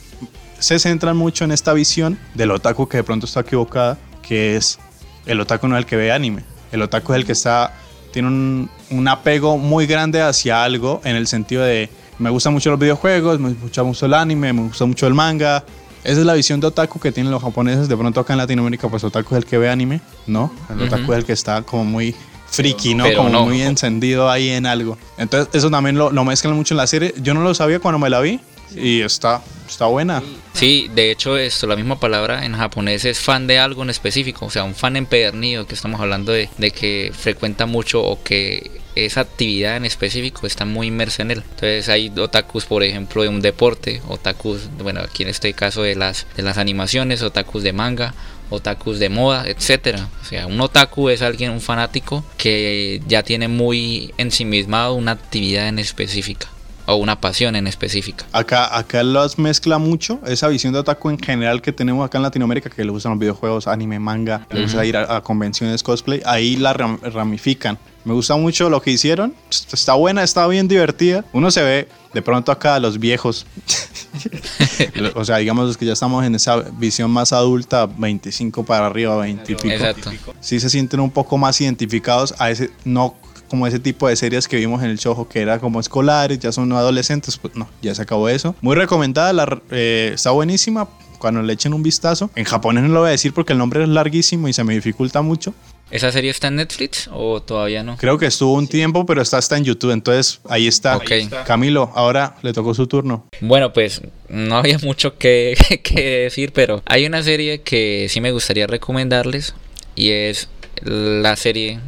se 0.59 0.79
centran 0.79 1.17
mucho 1.17 1.45
en 1.45 1.53
esta 1.53 1.73
visión 1.73 2.19
del 2.35 2.51
otaku 2.51 2.89
que 2.89 2.99
de 2.99 3.05
pronto 3.05 3.27
está 3.27 3.41
equivocada. 3.41 3.99
Que 4.23 4.57
es 4.57 4.79
el 5.27 5.41
otaku 5.41 5.69
no 5.69 5.77
es 5.77 5.81
el 5.81 5.87
que 5.87 5.97
ve 5.97 6.13
anime. 6.13 6.45
El 6.73 6.83
otaku 6.83 7.15
es 7.15 7.21
el 7.21 7.27
que 7.27 7.33
está 7.33 7.73
tiene 8.13 8.29
un, 8.29 8.71
un 8.91 9.09
apego 9.09 9.59
muy 9.59 9.87
grande 9.87 10.23
hacia 10.23 10.63
algo 10.63 11.01
en 11.05 11.17
el 11.17 11.27
sentido 11.27 11.65
de 11.65 11.91
me 12.19 12.31
gustan 12.31 12.53
mucho 12.53 12.71
los 12.71 12.79
videojuegos, 12.79 13.41
me 13.41 13.53
gusta 13.55 13.83
mucho 13.83 14.07
el 14.07 14.15
anime, 14.15 14.53
me 14.53 14.63
gusta 14.63 14.85
mucho 14.85 15.07
el 15.07 15.15
manga. 15.15 15.65
Esa 16.05 16.21
es 16.21 16.27
la 16.27 16.35
visión 16.35 16.61
de 16.61 16.67
otaku 16.67 17.01
que 17.01 17.11
tienen 17.13 17.33
los 17.33 17.43
japoneses. 17.43 17.89
De 17.89 17.97
pronto 17.97 18.21
acá 18.21 18.35
en 18.35 18.39
Latinoamérica, 18.39 18.89
pues 18.89 19.03
otaku 19.03 19.35
es 19.35 19.39
el 19.43 19.47
que 19.47 19.59
ve 19.59 19.71
anime, 19.71 20.01
¿no? 20.27 20.53
El 20.71 20.83
otaku 20.83 21.13
es 21.13 21.19
el 21.19 21.25
que 21.25 21.33
está 21.33 21.63
como 21.63 21.85
muy 21.85 22.15
friki, 22.51 22.95
¿no? 22.95 23.05
Pero 23.05 23.19
como 23.19 23.31
no. 23.31 23.47
muy 23.47 23.63
encendido 23.63 24.31
ahí 24.31 24.51
en 24.51 24.67
algo. 24.67 24.99
Entonces 25.17 25.49
eso 25.55 25.71
también 25.71 25.97
lo, 25.97 26.13
lo 26.13 26.25
mezclan 26.25 26.55
mucho 26.55 26.75
en 26.75 26.79
la 26.79 26.87
serie. 26.87 27.15
Yo 27.23 27.35
no 27.35 27.43
lo 27.43 27.55
sabía 27.55 27.81
cuando 27.81 27.99
me 27.99 28.11
la 28.11 28.21
vi 28.21 28.39
y 28.77 29.01
está, 29.01 29.43
está 29.69 29.87
buena. 29.87 30.23
Sí, 30.53 30.91
de 30.95 31.11
hecho, 31.11 31.37
esto, 31.37 31.67
la 31.67 31.77
misma 31.77 31.99
palabra 31.99 32.45
en 32.45 32.55
japonés 32.55 33.05
es 33.05 33.19
fan 33.19 33.47
de 33.47 33.59
algo 33.59 33.83
en 33.83 33.91
específico, 33.91 34.47
o 34.47 34.51
sea, 34.51 34.65
un 34.65 34.75
fan 34.75 34.97
empedernido, 34.97 35.67
que 35.67 35.75
estamos 35.75 36.01
hablando 36.01 36.33
de, 36.33 36.49
de 36.59 36.71
que 36.71 37.13
frecuenta 37.15 37.67
mucho 37.67 38.03
o 38.03 38.23
que 38.23 38.83
esa 38.95 39.21
actividad 39.21 39.77
en 39.77 39.85
específico 39.85 40.47
está 40.47 40.65
muy 40.65 40.89
inmersa 40.89 41.23
en 41.23 41.31
él. 41.33 41.43
Entonces 41.43 41.89
hay 41.89 42.13
otakus, 42.17 42.65
por 42.67 42.83
ejemplo, 42.83 43.23
de 43.23 43.29
un 43.29 43.41
deporte, 43.41 44.03
otakus, 44.09 44.69
bueno, 44.79 45.01
aquí 45.01 45.23
en 45.23 45.29
este 45.29 45.53
caso 45.53 45.83
de 45.83 45.97
las, 45.97 46.27
de 46.37 46.43
las 46.43 46.59
animaciones, 46.59 47.23
otakus 47.23 47.63
de 47.63 47.73
manga, 47.73 48.15
otakus 48.51 48.99
de 48.99 49.09
moda, 49.09 49.47
etcétera. 49.47 50.09
O 50.23 50.25
sea, 50.25 50.47
un 50.47 50.61
otaku 50.61 51.09
es 51.09 51.23
alguien, 51.23 51.51
un 51.51 51.61
fanático 51.61 52.25
que 52.37 53.03
ya 53.07 53.23
tiene 53.23 53.49
muy 53.49 54.15
ensimismado 54.17 54.95
una 54.95 55.13
actividad 55.13 55.69
en 55.69 55.79
específica 55.79 56.49
o 56.87 56.97
una 56.97 57.21
pasión 57.21 57.57
en 57.57 57.67
específica. 57.67 58.25
Acá, 58.33 58.77
acá 58.77 59.03
las 59.03 59.39
mezcla 59.39 59.79
mucho 59.79 60.21
esa 60.27 60.49
visión 60.49 60.73
de 60.73 60.81
otaku 60.81 61.11
en 61.11 61.19
general 61.19 61.63
que 61.63 61.73
tenemos 61.73 62.05
acá 62.05 62.19
en 62.19 62.23
Latinoamérica, 62.23 62.69
que 62.71 62.85
le 62.85 62.91
gustan 62.91 63.13
los 63.13 63.19
videojuegos, 63.19 63.67
anime, 63.67 63.99
manga, 63.99 64.47
le 64.51 64.63
gusta 64.63 64.79
Ujú. 64.79 64.87
ir 64.87 64.97
a, 64.97 65.17
a 65.17 65.21
convenciones 65.23 65.83
cosplay, 65.83 66.21
ahí 66.27 66.57
la 66.57 66.75
ram- 66.75 67.01
ramifican. 67.01 67.79
Me 68.05 68.13
gusta 68.13 68.37
mucho 68.37 68.69
lo 68.69 68.83
que 68.83 68.91
hicieron, 68.91 69.35
está 69.73 69.95
buena, 69.95 70.23
está 70.23 70.47
bien 70.47 70.69
divertida. 70.69 71.25
Uno 71.33 71.51
se 71.51 71.63
ve 71.63 71.89
de 72.13 72.21
pronto 72.21 72.53
acá 72.53 72.75
a 72.75 72.79
los 72.79 72.99
viejos, 72.99 73.47
o 75.15 75.25
sea, 75.25 75.39
digamos 75.39 75.67
los 75.67 75.77
que 75.79 75.87
ya 75.87 75.95
estamos 75.95 76.25
en 76.25 76.35
esa 76.35 76.57
visión 76.57 77.11
más 77.11 77.33
adulta, 77.33 77.87
25 77.87 78.65
para 78.65 78.87
arriba, 78.87 79.17
20 79.17 79.51
y 79.53 79.55
pico. 79.55 79.69
Exacto. 79.71 80.11
Sí 80.41 80.61
se 80.61 80.69
sienten 80.69 81.01
un 81.01 81.11
poco 81.11 81.39
más 81.39 81.59
identificados 81.61 82.35
a 82.39 82.51
ese, 82.51 82.71
no 82.85 83.15
como 83.55 83.69
ese 83.69 83.79
tipo 83.79 84.09
de 84.09 84.17
series 84.17 84.49
que 84.49 84.57
vimos 84.57 84.83
en 84.83 84.91
el 84.91 84.99
show 84.99 85.29
que 85.29 85.41
era 85.41 85.61
como 85.61 85.79
escolares, 85.79 86.41
ya 86.41 86.51
son 86.51 86.73
adolescentes, 86.73 87.39
pues 87.39 87.55
no, 87.55 87.69
ya 87.81 87.95
se 87.95 88.03
acabó 88.03 88.29
eso. 88.29 88.57
Muy 88.61 88.75
recomendada, 88.75 89.33
la, 89.33 89.63
eh, 89.71 90.11
está 90.13 90.33
buenísima. 90.33 90.89
Cuando 91.21 91.41
le 91.41 91.53
echen 91.53 91.73
un 91.73 91.85
vistazo, 91.85 92.31
en 92.35 92.45
japonés 92.45 92.83
no 92.83 92.89
lo 92.89 93.01
voy 93.01 93.11
a 93.11 93.13
decir 93.13 93.33
porque 93.33 93.53
el 93.53 93.59
nombre 93.61 93.85
es 93.85 93.89
larguísimo 93.89 94.49
y 94.49 94.53
se 94.53 94.65
me 94.65 94.75
dificulta 94.75 95.23
mucho. 95.23 95.55
¿Esa 95.93 96.11
serie 96.11 96.33
está 96.33 96.49
en 96.49 96.57
Netflix 96.57 97.09
o 97.13 97.41
todavía 97.41 97.85
no? 97.85 97.97
Creo 97.97 98.19
que 98.19 98.27
estuvo 98.27 98.55
un 98.55 98.67
tiempo, 98.67 99.07
pero 99.07 99.23
está 99.23 99.39
hasta 99.39 99.57
en 99.57 99.63
YouTube, 99.63 99.93
entonces 99.93 100.41
ahí 100.49 100.67
está. 100.67 100.97
Ok. 100.97 101.13
Camilo, 101.47 101.93
ahora 101.95 102.35
le 102.43 102.53
tocó 102.53 102.75
su 102.75 102.89
turno. 102.89 103.29
Bueno, 103.41 103.73
pues 103.73 104.03
no 104.29 104.57
había 104.57 104.81
mucho 104.81 105.17
que, 105.17 105.55
que 105.85 106.25
decir, 106.25 106.53
pero 106.53 106.83
hay 106.87 107.07
una 107.07 107.23
serie 107.23 107.63
que 107.63 108.09
sí 108.11 108.21
me 108.21 108.33
gustaría 108.33 108.67
recomendarles 108.67 109.55
y 109.95 110.11
es 110.11 110.49
la 110.83 111.37
serie 111.37 111.79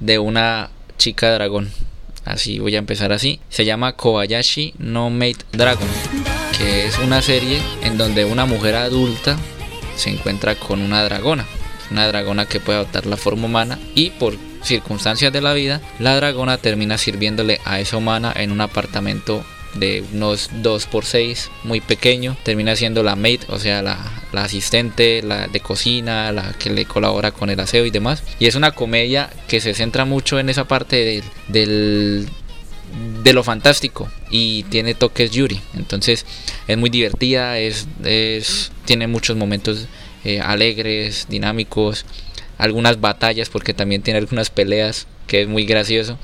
de 0.00 0.18
una 0.18 0.70
chica 0.98 1.32
dragón. 1.32 1.70
Así 2.24 2.58
voy 2.58 2.74
a 2.76 2.78
empezar 2.78 3.12
así. 3.12 3.40
Se 3.48 3.64
llama 3.64 3.92
Kobayashi 3.92 4.74
no 4.78 5.10
Made 5.10 5.36
Dragon, 5.52 5.88
que 6.56 6.86
es 6.86 6.98
una 6.98 7.20
serie 7.22 7.60
en 7.82 7.98
donde 7.98 8.24
una 8.24 8.46
mujer 8.46 8.76
adulta 8.76 9.36
se 9.96 10.10
encuentra 10.10 10.54
con 10.54 10.80
una 10.80 11.04
dragona. 11.04 11.46
Una 11.90 12.08
dragona 12.08 12.46
que 12.46 12.60
puede 12.60 12.78
adoptar 12.78 13.06
la 13.06 13.16
forma 13.16 13.46
humana 13.46 13.78
y 13.94 14.10
por 14.10 14.36
circunstancias 14.62 15.32
de 15.32 15.42
la 15.42 15.52
vida, 15.52 15.82
la 15.98 16.16
dragona 16.16 16.56
termina 16.56 16.96
sirviéndole 16.96 17.60
a 17.64 17.80
esa 17.80 17.98
humana 17.98 18.32
en 18.34 18.50
un 18.50 18.62
apartamento 18.62 19.44
de 19.74 20.02
unos 20.12 20.50
2 20.62 20.86
por 20.86 21.04
6 21.04 21.50
muy 21.64 21.80
pequeño. 21.80 22.36
Termina 22.42 22.74
siendo 22.74 23.02
la 23.02 23.16
maid, 23.16 23.42
o 23.48 23.58
sea, 23.58 23.82
la, 23.82 23.98
la 24.34 24.44
asistente, 24.44 25.22
la 25.22 25.48
de 25.48 25.60
cocina, 25.60 26.32
la 26.32 26.52
que 26.52 26.70
le 26.70 26.84
colabora 26.84 27.30
con 27.30 27.50
el 27.50 27.60
aseo 27.60 27.86
y 27.86 27.90
demás. 27.90 28.22
Y 28.38 28.46
es 28.46 28.54
una 28.54 28.72
comedia 28.72 29.30
que 29.48 29.60
se 29.60 29.74
centra 29.74 30.04
mucho 30.04 30.38
en 30.38 30.48
esa 30.48 30.66
parte 30.66 31.22
del, 31.48 32.28
de 33.22 33.32
lo 33.32 33.42
fantástico 33.42 34.08
y 34.30 34.64
tiene 34.64 34.94
toques 34.94 35.30
Yuri. 35.30 35.60
Entonces 35.74 36.26
es 36.66 36.76
muy 36.76 36.90
divertida, 36.90 37.58
es, 37.58 37.86
es 38.04 38.72
tiene 38.84 39.06
muchos 39.06 39.36
momentos 39.36 39.86
eh, 40.24 40.40
alegres, 40.40 41.26
dinámicos, 41.28 42.04
algunas 42.58 43.00
batallas 43.00 43.48
porque 43.48 43.74
también 43.74 44.02
tiene 44.02 44.18
algunas 44.18 44.50
peleas 44.50 45.06
que 45.26 45.42
es 45.42 45.48
muy 45.48 45.64
gracioso. 45.64 46.18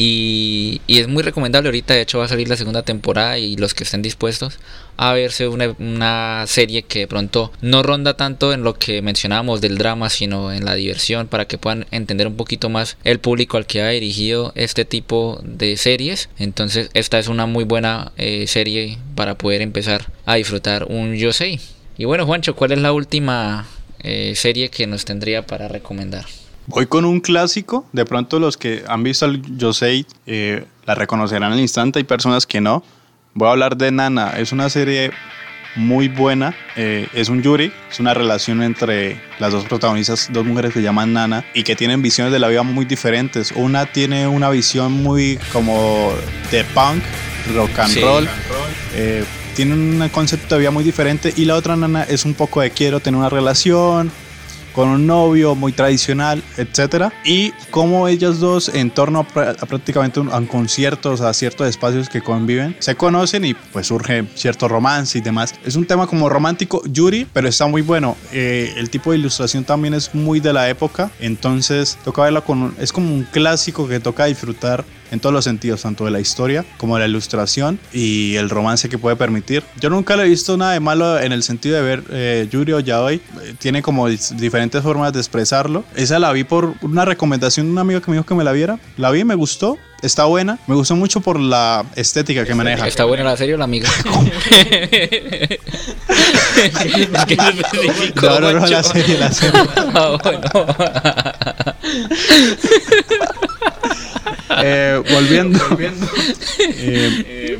Y, 0.00 0.80
es 0.86 1.08
muy 1.08 1.24
recomendable 1.24 1.68
ahorita, 1.68 1.92
de 1.92 2.02
hecho 2.02 2.18
va 2.18 2.26
a 2.26 2.28
salir 2.28 2.48
la 2.48 2.56
segunda 2.56 2.82
temporada 2.82 3.36
y 3.36 3.56
los 3.56 3.74
que 3.74 3.82
estén 3.82 4.00
dispuestos 4.00 4.58
a 4.96 5.12
verse 5.12 5.48
una, 5.48 5.74
una 5.78 6.44
serie 6.46 6.82
que 6.82 7.00
de 7.00 7.06
pronto 7.08 7.52
no 7.60 7.82
ronda 7.82 8.16
tanto 8.16 8.52
en 8.52 8.62
lo 8.62 8.74
que 8.74 9.02
mencionábamos 9.02 9.60
del 9.60 9.76
drama, 9.76 10.08
sino 10.08 10.52
en 10.52 10.64
la 10.64 10.76
diversión 10.76 11.26
para 11.26 11.46
que 11.46 11.58
puedan 11.58 11.86
entender 11.90 12.28
un 12.28 12.36
poquito 12.36 12.68
más 12.68 12.96
el 13.02 13.18
público 13.18 13.56
al 13.56 13.66
que 13.66 13.82
ha 13.82 13.88
dirigido 13.88 14.52
este 14.54 14.84
tipo 14.84 15.40
de 15.42 15.76
series. 15.76 16.28
Entonces 16.38 16.90
esta 16.94 17.18
es 17.18 17.26
una 17.26 17.46
muy 17.46 17.64
buena 17.64 18.12
eh, 18.16 18.46
serie 18.46 18.98
para 19.16 19.36
poder 19.36 19.62
empezar 19.62 20.12
a 20.26 20.36
disfrutar 20.36 20.84
un 20.84 21.16
Yosei. 21.16 21.60
Y 21.96 22.04
bueno 22.04 22.24
Juancho, 22.24 22.54
¿cuál 22.54 22.70
es 22.70 22.78
la 22.78 22.92
última 22.92 23.66
eh, 24.00 24.34
serie 24.36 24.68
que 24.68 24.86
nos 24.86 25.04
tendría 25.04 25.44
para 25.44 25.66
recomendar? 25.66 26.24
Voy 26.68 26.86
con 26.86 27.04
un 27.06 27.20
clásico. 27.20 27.86
De 27.92 28.04
pronto 28.04 28.38
los 28.38 28.56
que 28.56 28.84
han 28.86 29.02
visto 29.02 29.24
al 29.24 29.40
Yosei 29.56 30.06
eh, 30.26 30.64
la 30.86 30.94
reconocerán 30.94 31.52
al 31.52 31.60
instante. 31.60 31.98
Hay 31.98 32.04
personas 32.04 32.46
que 32.46 32.60
no. 32.60 32.84
Voy 33.34 33.48
a 33.48 33.52
hablar 33.52 33.76
de 33.76 33.90
Nana. 33.90 34.32
Es 34.38 34.52
una 34.52 34.68
serie 34.68 35.10
muy 35.76 36.08
buena. 36.08 36.54
Eh, 36.76 37.08
es 37.14 37.30
un 37.30 37.42
Yuri, 37.42 37.72
es 37.90 38.00
una 38.00 38.12
relación 38.12 38.62
entre 38.62 39.18
las 39.38 39.52
dos 39.52 39.64
protagonistas, 39.64 40.28
dos 40.30 40.44
mujeres 40.44 40.72
que 40.72 40.80
se 40.80 40.84
llaman 40.84 41.12
Nana 41.14 41.44
y 41.54 41.62
que 41.62 41.74
tienen 41.74 42.02
visiones 42.02 42.32
de 42.34 42.38
la 42.38 42.48
vida 42.48 42.62
muy 42.62 42.84
diferentes. 42.84 43.52
Una 43.52 43.86
tiene 43.86 44.28
una 44.28 44.50
visión 44.50 44.92
muy 44.92 45.38
como 45.52 46.12
de 46.50 46.64
punk, 46.64 47.02
rock 47.54 47.78
and 47.78 47.94
Sí. 47.94 48.00
roll. 48.00 48.28
eh, 48.94 49.24
tiene 49.56 49.72
un 49.74 50.08
concepto 50.10 50.54
de 50.54 50.60
vida 50.60 50.70
muy 50.70 50.84
diferente 50.84 51.32
y 51.34 51.44
la 51.46 51.54
otra 51.56 51.76
nana 51.76 52.02
es 52.04 52.24
un 52.24 52.34
poco 52.34 52.60
de 52.60 52.70
quiero 52.70 53.00
tener 53.00 53.18
una 53.18 53.28
relación 53.28 54.10
con 54.78 54.90
un 54.90 55.08
novio 55.08 55.56
muy 55.56 55.72
tradicional, 55.72 56.40
etcétera 56.56 57.12
Y 57.24 57.50
como 57.72 58.06
ellas 58.06 58.38
dos 58.38 58.68
en 58.68 58.90
torno 58.92 59.18
a, 59.18 59.24
prácticamente 59.66 60.20
un- 60.20 60.32
a 60.32 60.40
conciertos, 60.46 61.20
a 61.20 61.34
ciertos 61.34 61.66
espacios 61.66 62.08
que 62.08 62.20
conviven, 62.22 62.76
se 62.78 62.94
conocen 62.94 63.44
y 63.44 63.54
pues 63.54 63.88
surge 63.88 64.24
cierto 64.36 64.68
romance 64.68 65.18
y 65.18 65.20
demás. 65.20 65.52
Es 65.64 65.74
un 65.74 65.84
tema 65.84 66.06
como 66.06 66.28
romántico, 66.28 66.80
Yuri, 66.86 67.26
pero 67.32 67.48
está 67.48 67.66
muy 67.66 67.82
bueno. 67.82 68.16
Eh, 68.32 68.72
el 68.76 68.88
tipo 68.88 69.10
de 69.10 69.18
ilustración 69.18 69.64
también 69.64 69.94
es 69.94 70.14
muy 70.14 70.38
de 70.38 70.52
la 70.52 70.68
época, 70.70 71.10
entonces 71.18 71.98
toca 72.04 72.22
verla 72.22 72.42
con... 72.42 72.72
es 72.78 72.92
como 72.92 73.12
un 73.12 73.24
clásico 73.24 73.88
que 73.88 73.98
toca 73.98 74.26
disfrutar 74.26 74.84
en 75.10 75.20
todos 75.20 75.32
los 75.32 75.44
sentidos, 75.44 75.82
tanto 75.82 76.04
de 76.04 76.10
la 76.10 76.20
historia 76.20 76.64
como 76.76 76.96
de 76.96 77.00
la 77.00 77.06
ilustración 77.08 77.78
y 77.92 78.36
el 78.36 78.50
romance 78.50 78.88
que 78.88 78.98
puede 78.98 79.16
permitir. 79.16 79.62
Yo 79.80 79.90
nunca 79.90 80.16
le 80.16 80.24
he 80.24 80.28
visto 80.28 80.56
nada 80.56 80.72
de 80.72 80.80
malo 80.80 81.18
en 81.18 81.32
el 81.32 81.42
sentido 81.42 81.76
de 81.76 81.82
ver 81.82 82.04
eh, 82.10 82.48
Yuri 82.50 82.72
o 82.72 82.80
Yaoi. 82.80 83.16
Eh, 83.16 83.54
tiene 83.58 83.82
como 83.82 84.08
diferentes 84.08 84.82
formas 84.82 85.12
de 85.12 85.20
expresarlo. 85.20 85.84
Esa 85.94 86.18
la 86.18 86.32
vi 86.32 86.44
por 86.44 86.74
una 86.82 87.04
recomendación 87.04 87.66
de 87.66 87.72
un 87.72 87.78
amigo 87.78 88.00
que 88.00 88.10
me 88.10 88.16
dijo 88.16 88.26
que 88.26 88.34
me 88.34 88.44
la 88.44 88.52
viera. 88.52 88.78
La 88.96 89.10
vi 89.10 89.20
y 89.20 89.24
me 89.24 89.34
gustó. 89.34 89.78
Está 90.00 90.26
buena. 90.26 90.58
Me 90.68 90.76
gustó 90.76 90.94
mucho 90.94 91.20
por 91.20 91.40
la 91.40 91.84
estética 91.96 92.44
que 92.44 92.54
maneja. 92.54 92.86
¿Está 92.86 93.04
buena 93.04 93.24
la 93.24 93.36
serie 93.36 93.54
o 93.54 93.58
la 93.58 93.64
amiga? 93.64 93.88
Es 96.58 97.24
que 97.26 97.36
no 97.36 98.40
No, 98.40 98.52
no, 98.52 98.66
la 98.66 98.82
serie, 98.82 99.18
la 99.18 99.32
serie. 99.32 99.60
Ah, 99.94 100.18
bueno. 100.22 100.66
Eh, 104.62 105.02
volviendo. 105.12 105.58
Eh, 106.58 107.58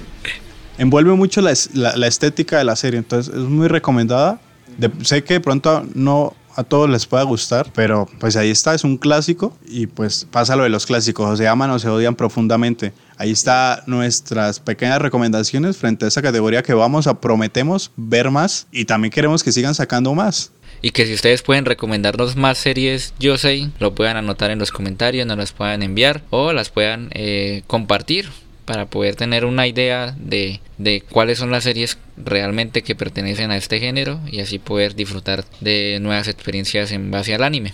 envuelve 0.79 1.13
mucho 1.15 1.41
la, 1.41 1.53
la 1.75 2.07
estética 2.07 2.59
de 2.59 2.65
la 2.65 2.77
serie, 2.77 2.99
entonces 2.99 3.33
es 3.35 3.41
muy 3.43 3.69
recomendada. 3.69 4.41
De- 4.77 4.91
sé 5.05 5.25
que 5.25 5.35
de 5.35 5.41
pronto 5.41 5.85
no 5.95 6.35
a 6.57 6.65
todos 6.65 6.91
les 6.91 7.07
pueda 7.07 7.23
gustar, 7.23 7.71
pero 7.73 8.09
pues 8.19 8.35
ahí 8.37 8.51
está, 8.51 8.75
es 8.75 8.83
un 8.83 8.97
clásico 8.97 9.57
y 9.69 9.87
pues 9.87 10.27
pasa 10.29 10.57
lo 10.57 10.65
de 10.65 10.69
los 10.71 10.87
clásicos, 10.87 11.29
o 11.31 11.37
se 11.37 11.47
aman 11.47 11.71
o 11.71 11.79
se 11.79 11.89
odian 11.89 12.17
profundamente. 12.17 12.93
Ahí 13.17 13.31
está 13.31 13.85
nuestras 13.87 14.59
pequeñas 14.59 15.01
recomendaciones 15.01 15.77
frente 15.77 16.05
a 16.05 16.09
esa 16.09 16.21
categoría 16.21 16.63
que 16.65 16.75
vamos 16.75 17.07
a 17.07 17.21
prometemos 17.21 17.93
ver 17.97 18.31
más 18.33 18.67
y 18.73 18.87
también 18.87 19.13
queremos 19.13 19.45
que 19.45 19.53
sigan 19.53 19.75
sacando 19.75 20.15
más. 20.15 20.51
Y 20.83 20.91
que 20.91 21.07
si 21.07 21.15
ustedes 21.15 21.43
pueden 21.43 21.65
recomendarnos 21.65 22.37
más 22.37 22.59
series 22.59 23.15
Yo 23.19 23.39
sé, 23.39 23.69
lo 23.79 23.95
puedan 23.95 24.17
anotar 24.17 24.51
en 24.51 24.59
los 24.59 24.73
comentarios, 24.73 25.27
nos 25.27 25.39
las 25.39 25.53
puedan 25.53 25.83
enviar 25.83 26.23
o 26.31 26.53
las 26.53 26.71
puedan 26.71 27.11
eh, 27.13 27.63
compartir 27.67 28.31
para 28.65 28.85
poder 28.85 29.17
tener 29.17 29.47
una 29.47 29.67
idea 29.67 30.15
de, 30.19 30.61
de 30.77 31.01
cuáles 31.01 31.39
son 31.39 31.51
las 31.51 31.65
series 31.65 31.97
realmente 32.19 32.83
que 32.83 32.95
pertenecen 32.95 33.51
a 33.51 33.57
este 33.57 33.81
género 33.81 34.21
y 34.31 34.41
así 34.41 34.59
poder 34.59 34.95
disfrutar 34.95 35.45
de 35.61 35.99
nuevas 36.01 36.29
experiencias 36.29 36.93
en 36.93 37.11
base 37.11 37.35
al 37.35 37.45
anime. 37.45 37.73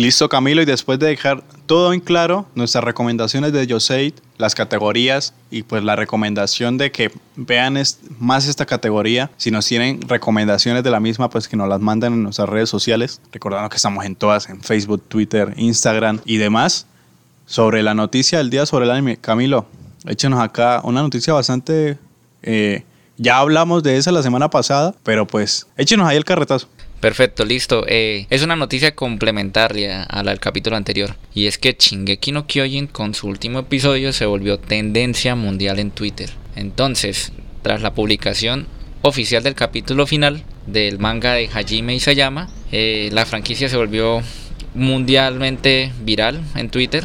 Listo 0.00 0.30
Camilo 0.30 0.62
y 0.62 0.64
después 0.64 0.98
de 0.98 1.08
dejar 1.08 1.44
todo 1.66 1.92
en 1.92 2.00
claro, 2.00 2.46
nuestras 2.54 2.82
recomendaciones 2.82 3.52
de 3.52 3.66
Yoseit, 3.66 4.18
las 4.38 4.54
categorías 4.54 5.34
y 5.50 5.62
pues 5.62 5.84
la 5.84 5.94
recomendación 5.94 6.78
de 6.78 6.90
que 6.90 7.12
vean 7.36 7.78
más 8.18 8.48
esta 8.48 8.64
categoría, 8.64 9.30
si 9.36 9.50
nos 9.50 9.66
tienen 9.66 10.00
recomendaciones 10.08 10.82
de 10.84 10.90
la 10.90 11.00
misma 11.00 11.28
pues 11.28 11.48
que 11.48 11.56
nos 11.58 11.68
las 11.68 11.80
manden 11.80 12.14
en 12.14 12.22
nuestras 12.22 12.48
redes 12.48 12.70
sociales, 12.70 13.20
recordando 13.30 13.68
que 13.68 13.76
estamos 13.76 14.06
en 14.06 14.16
todas, 14.16 14.48
en 14.48 14.62
Facebook, 14.62 15.02
Twitter, 15.06 15.52
Instagram 15.58 16.20
y 16.24 16.38
demás, 16.38 16.86
sobre 17.44 17.82
la 17.82 17.92
noticia 17.92 18.38
del 18.38 18.48
día 18.48 18.64
sobre 18.64 18.86
el 18.86 18.92
anime. 18.92 19.18
Camilo, 19.18 19.66
échenos 20.06 20.40
acá 20.40 20.80
una 20.82 21.02
noticia 21.02 21.34
bastante... 21.34 21.98
eh, 22.42 22.84
ya 23.18 23.36
hablamos 23.36 23.82
de 23.82 23.98
esa 23.98 24.12
la 24.12 24.22
semana 24.22 24.48
pasada, 24.48 24.94
pero 25.02 25.26
pues 25.26 25.66
échenos 25.76 26.08
ahí 26.08 26.16
el 26.16 26.24
carretazo. 26.24 26.68
Perfecto, 27.00 27.46
listo. 27.46 27.84
Eh, 27.88 28.26
es 28.28 28.42
una 28.42 28.56
noticia 28.56 28.94
complementaria 28.94 30.02
a 30.02 30.22
la 30.22 30.32
del 30.32 30.40
capítulo 30.40 30.76
anterior. 30.76 31.16
Y 31.34 31.46
es 31.46 31.56
que 31.56 31.74
Shingeki 31.78 32.32
no 32.32 32.46
Kyojin 32.46 32.86
con 32.86 33.14
su 33.14 33.26
último 33.26 33.60
episodio 33.60 34.12
se 34.12 34.26
volvió 34.26 34.58
tendencia 34.58 35.34
mundial 35.34 35.78
en 35.78 35.90
Twitter. 35.90 36.30
Entonces, 36.56 37.32
tras 37.62 37.80
la 37.80 37.94
publicación 37.94 38.66
oficial 39.02 39.42
del 39.42 39.54
capítulo 39.54 40.06
final 40.06 40.44
del 40.66 40.98
manga 40.98 41.32
de 41.32 41.48
Hajime 41.48 41.94
Isayama, 41.94 42.50
eh, 42.70 43.08
la 43.12 43.24
franquicia 43.24 43.70
se 43.70 43.78
volvió 43.78 44.20
mundialmente 44.74 45.92
viral 46.02 46.42
en 46.54 46.68
Twitter 46.68 47.04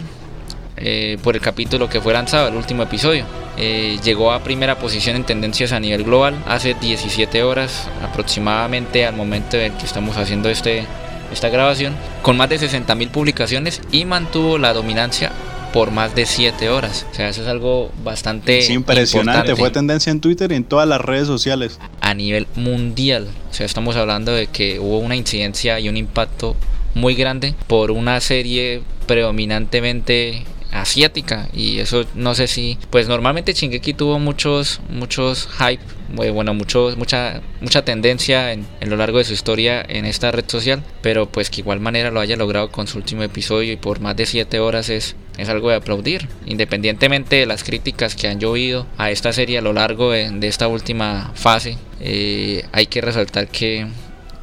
eh, 0.76 1.18
por 1.24 1.36
el 1.36 1.42
capítulo 1.42 1.90
que 1.90 2.02
fue 2.02 2.14
lanzado, 2.14 2.50
el 2.50 2.56
último 2.56 2.84
episodio. 2.84 3.26
Eh, 3.58 4.00
llegó 4.04 4.32
a 4.32 4.44
primera 4.44 4.78
posición 4.80 5.16
en 5.16 5.24
tendencias 5.24 5.72
a 5.72 5.80
nivel 5.80 6.04
global 6.04 6.36
hace 6.46 6.74
17 6.74 7.44
horas 7.44 7.88
aproximadamente 8.04 9.06
al 9.06 9.16
momento 9.16 9.58
en 9.58 9.74
que 9.78 9.86
estamos 9.86 10.18
haciendo 10.18 10.50
este, 10.50 10.86
esta 11.32 11.50
grabación, 11.50 11.96
con 12.22 12.36
más 12.36 12.50
de 12.50 12.60
60.000 12.60 13.10
publicaciones 13.10 13.82
y 13.92 14.06
mantuvo 14.06 14.58
la 14.58 14.74
dominancia 14.74 15.32
por 15.76 15.92
más 15.92 16.16
de 16.16 16.26
7 16.26 16.70
horas. 16.70 17.06
O 17.12 17.16
sea, 17.16 17.28
eso 17.30 17.42
es 17.42 17.48
algo 17.48 17.92
bastante 18.04 18.60
Es 18.60 18.70
impresionante, 18.70 19.52
importante 19.52 19.56
fue 19.60 19.72
tendencia 19.72 20.10
en 20.12 20.22
Twitter 20.22 20.52
y 20.52 20.56
en 20.56 20.64
todas 20.64 20.88
las 20.88 21.02
redes 21.02 21.28
sociales. 21.28 21.80
a 22.02 22.14
nivel 22.14 22.48
mundial. 22.56 23.28
O 23.52 23.54
sea, 23.54 23.66
estamos 23.66 23.96
hablando 23.98 24.32
de 24.32 24.48
que 24.48 24.80
hubo 24.80 25.00
una 25.00 25.16
incidencia 25.16 25.80
y 25.80 25.90
un 25.90 25.98
impacto 25.98 26.56
muy 26.94 27.16
grande 27.16 27.56
por 27.68 27.92
una 27.92 28.22
serie 28.22 28.84
predominantemente 29.06 30.46
asiática 30.76 31.48
y 31.54 31.80
eso 31.80 32.06
no 32.16 32.36
sé 32.36 32.48
si 32.48 32.78
pues 32.90 33.08
normalmente 33.08 33.54
Shingeki 33.54 33.94
tuvo 33.94 34.20
muchos 34.20 34.82
muchos 34.90 35.48
hype 35.58 35.82
eh, 36.24 36.30
bueno 36.30 36.54
muchos 36.54 36.98
mucha 36.98 37.42
mucha 37.62 37.84
tendencia 37.84 38.52
en, 38.52 38.66
en 38.82 38.90
lo 38.90 38.98
largo 38.98 39.18
de 39.18 39.24
su 39.24 39.34
historia 39.34 39.84
en 39.88 40.06
esta 40.06 40.32
red 40.32 40.46
social 40.48 40.84
pero 41.02 41.28
pues 41.28 41.50
que 41.50 41.62
igual 41.62 41.80
manera 41.80 42.12
lo 42.12 42.20
haya 42.20 42.36
logrado 42.36 42.72
con 42.72 42.88
su 42.88 42.98
último 42.98 43.24
episodio 43.24 43.74
y 43.74 43.78
por 43.78 44.00
más 44.00 44.16
de 44.16 44.26
7 44.26 44.60
horas 44.60 44.90
es 44.90 45.16
es 45.38 45.50
algo 45.50 45.70
de 45.70 45.76
aplaudir 45.76 46.28
independientemente 46.46 47.38
de 47.38 47.46
las 47.46 47.64
críticas 47.64 48.16
que 48.16 48.28
han 48.28 48.40
llovido 48.40 48.86
a 48.98 49.12
esta 49.12 49.34
serie 49.34 49.58
a 49.58 49.62
lo 49.62 49.74
largo 49.74 50.12
de, 50.12 50.30
de 50.30 50.48
esta 50.48 50.68
última 50.68 51.32
fase 51.36 51.78
eh, 52.00 52.66
hay 52.72 52.88
que 52.88 53.02
resaltar 53.02 53.48
que 53.48 53.88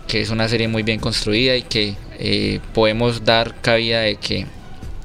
que 0.08 0.20
es 0.20 0.30
una 0.30 0.48
serie 0.48 0.68
muy 0.68 0.82
bien 0.82 1.00
construida 1.00 1.56
y 1.56 1.62
que 1.62 1.94
eh, 2.18 2.60
podemos 2.74 3.24
dar 3.24 3.54
cabida 3.60 4.00
de 4.00 4.16
que 4.16 4.46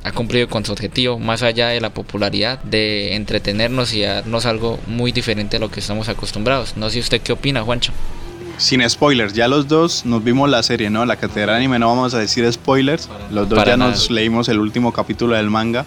ha 0.03 0.11
cumplido 0.11 0.47
con 0.47 0.65
su 0.65 0.71
objetivo 0.71 1.19
más 1.19 1.43
allá 1.43 1.67
de 1.69 1.81
la 1.81 1.89
popularidad 1.89 2.59
de 2.63 3.15
entretenernos 3.15 3.93
y 3.93 4.01
darnos 4.03 4.45
algo 4.45 4.79
muy 4.87 5.11
diferente 5.11 5.57
a 5.57 5.59
lo 5.59 5.69
que 5.69 5.79
estamos 5.79 6.09
acostumbrados. 6.09 6.77
No 6.77 6.89
sé 6.89 6.99
usted 6.99 7.21
qué 7.21 7.33
opina, 7.33 7.61
Juancho. 7.63 7.91
Sin 8.57 8.87
spoilers, 8.89 9.33
ya 9.33 9.47
los 9.47 9.67
dos 9.67 10.05
nos 10.05 10.23
vimos 10.23 10.49
la 10.49 10.63
serie, 10.63 10.89
¿no? 10.89 11.05
La 11.05 11.17
catedral 11.17 11.57
anime, 11.57 11.77
no 11.77 11.87
vamos 11.89 12.13
a 12.15 12.19
decir 12.19 12.51
spoilers. 12.51 13.07
Los 13.31 13.47
dos 13.49 13.57
Para 13.59 13.71
ya 13.73 13.77
nada. 13.77 13.91
nos 13.91 14.09
leímos 14.09 14.49
el 14.49 14.59
último 14.59 14.91
capítulo 14.91 15.35
del 15.35 15.49
manga. 15.51 15.85